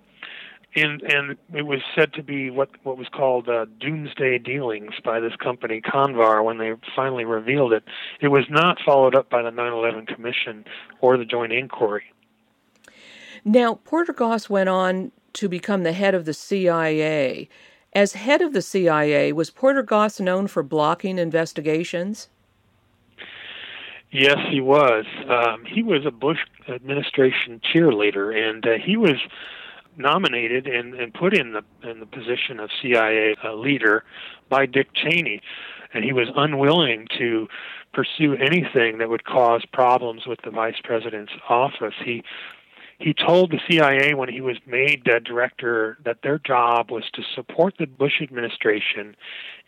[0.75, 5.19] and and it was said to be what what was called uh, doomsday dealings by
[5.19, 7.83] this company Convar when they finally revealed it.
[8.21, 10.65] It was not followed up by the 9/11 Commission
[11.01, 12.03] or the Joint Inquiry.
[13.43, 17.47] Now, Porter Goss went on to become the head of the CIA.
[17.93, 22.27] As head of the CIA, was Porter Goss known for blocking investigations?
[24.11, 25.05] Yes, he was.
[25.29, 29.15] Um, he was a Bush administration cheerleader, and uh, he was
[29.97, 34.03] nominated and, and put in the in the position of CIA uh, leader
[34.49, 35.41] by Dick Cheney,
[35.93, 37.47] and he was unwilling to
[37.93, 41.93] pursue anything that would cause problems with the vice president's office.
[42.03, 42.23] He
[42.99, 47.23] he told the CIA when he was made uh, director that their job was to
[47.35, 49.15] support the Bush administration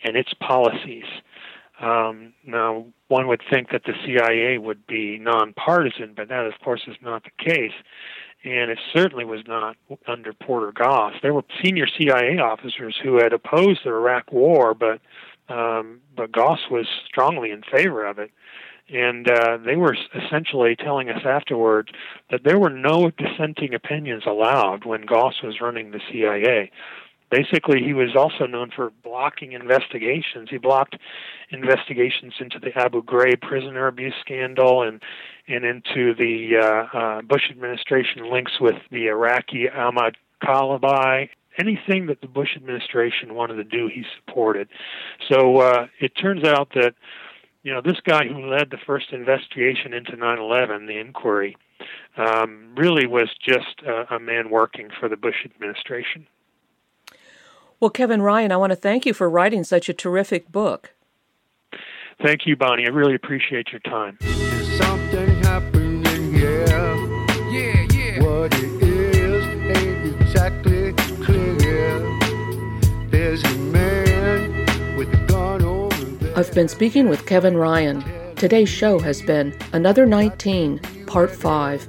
[0.03, 1.05] and its policies.
[1.81, 6.81] Um, now, one would think that the CIA would be nonpartisan, but that, of course,
[6.87, 7.73] is not the case.
[8.43, 9.75] And it certainly was not
[10.07, 11.13] under Porter Goss.
[11.21, 15.01] There were senior CIA officers who had opposed the Iraq War, but
[15.49, 18.31] um, but Goss was strongly in favor of it.
[18.89, 21.89] And uh, they were essentially telling us afterwards
[22.31, 26.71] that there were no dissenting opinions allowed when Goss was running the CIA
[27.29, 30.49] basically he was also known for blocking investigations.
[30.49, 30.97] He blocked
[31.49, 35.01] investigations into the abu ghraib prisoner abuse scandal and
[35.47, 42.21] and into the uh, uh, bush administration links with the iraqi ahmad Chalabi anything that
[42.21, 44.67] the bush administration wanted to do he supported.
[45.27, 46.93] So uh, it turns out that
[47.63, 51.55] you know this guy who led the first investigation into 9/11 the inquiry
[52.17, 56.27] um, really was just a man working for the bush administration
[57.79, 60.93] well, Kevin Ryan, I want to thank you for writing such a terrific book.
[62.23, 62.85] Thank you, Bonnie.
[62.85, 64.17] I really appreciate your time.
[64.77, 66.65] something happening here.
[67.51, 68.23] Yeah, yeah.
[68.23, 69.45] What it is
[69.77, 71.99] ain't exactly clear.
[73.09, 76.37] There's a man with a gun over there.
[76.37, 78.03] I've been speaking with Kevin Ryan.
[78.35, 81.87] Today's show has been Another 19, Part 5.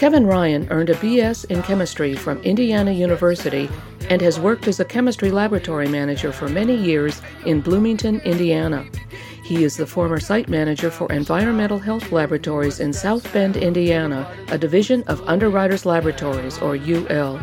[0.00, 3.68] Kevin Ryan earned a BS in chemistry from Indiana University
[4.08, 8.86] and has worked as a chemistry laboratory manager for many years in Bloomington, Indiana.
[9.44, 14.56] He is the former site manager for Environmental Health Laboratories in South Bend, Indiana, a
[14.56, 17.38] division of Underwriters Laboratories, or UL.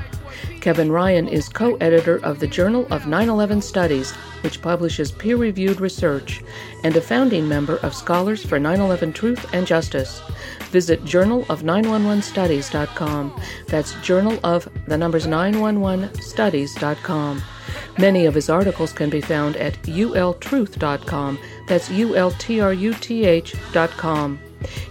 [0.59, 5.37] Kevin Ryan is co editor of the Journal of 9 11 Studies, which publishes peer
[5.37, 6.41] reviewed research,
[6.83, 10.21] and a founding member of Scholars for 9 11 Truth and Justice.
[10.71, 13.41] Visit journalof911studies.com.
[13.67, 17.43] That's journal of the numbers 911studies.com.
[17.97, 21.39] Many of his articles can be found at ultruth.com.
[21.67, 24.39] That's ultruth.com.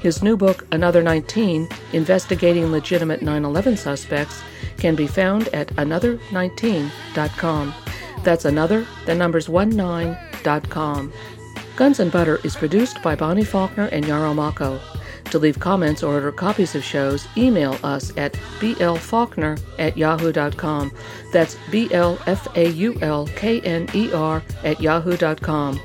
[0.01, 4.43] His new book, Another 19 Investigating Legitimate 9 11 Suspects,
[4.79, 7.75] can be found at another19.com.
[8.23, 11.13] That's another, the numbers 19.com.
[11.77, 14.81] Guns and Butter is produced by Bonnie Faulkner and Yarrow Mako.
[15.31, 20.93] To leave comments or order copies of shows, email us at blfaulkner at yahoo.com.
[21.33, 25.81] That's B L F A U L K N E R at yahoo.com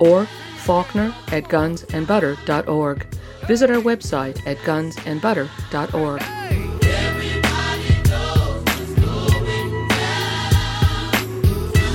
[0.00, 0.26] or
[0.56, 3.06] faulkner at gunsandbutter.org.
[3.46, 6.22] Visit our website at gunsandbutter.org.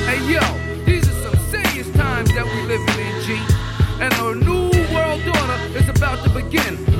[0.07, 3.39] Hey yo, these are some serious times that we living in, G.
[3.99, 6.90] And a new world order is about to begin.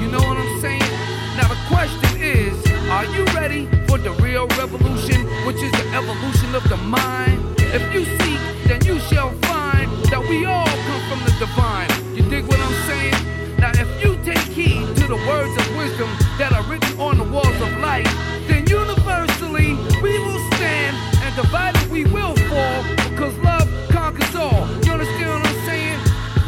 [3.02, 7.41] Are you ready for the real revolution, which is the evolution of the mind?
[7.58, 11.89] If you seek, then you shall find that we all come from the divine.
[12.16, 13.18] You dig what I'm saying?
[13.58, 17.24] Now if you take heed to the words of wisdom that are written on the
[17.24, 18.06] walls of life,
[18.47, 19.74] then universally
[20.06, 20.93] we will stand
[21.26, 24.62] and divided we will fall because love conquers all.
[24.86, 25.99] You understand what I'm saying?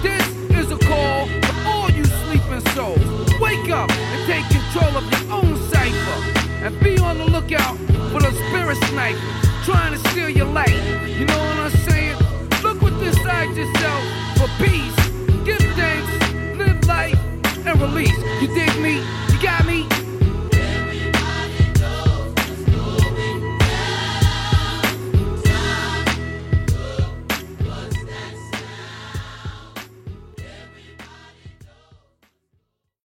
[0.06, 0.26] This
[0.62, 3.02] is a call for all you sleeping souls.
[3.42, 5.43] Wake up and take control of your own
[7.54, 7.78] lookout
[8.12, 9.22] for the spirit snipers
[9.64, 10.74] trying to steal your life.
[11.08, 12.18] You know what I'm saying?
[12.64, 14.04] Look within inside yourself
[14.38, 14.96] for peace.
[15.46, 17.20] Give thanks, live life,
[17.66, 18.18] and release.
[18.42, 18.96] You dig me?
[19.32, 19.73] You got me?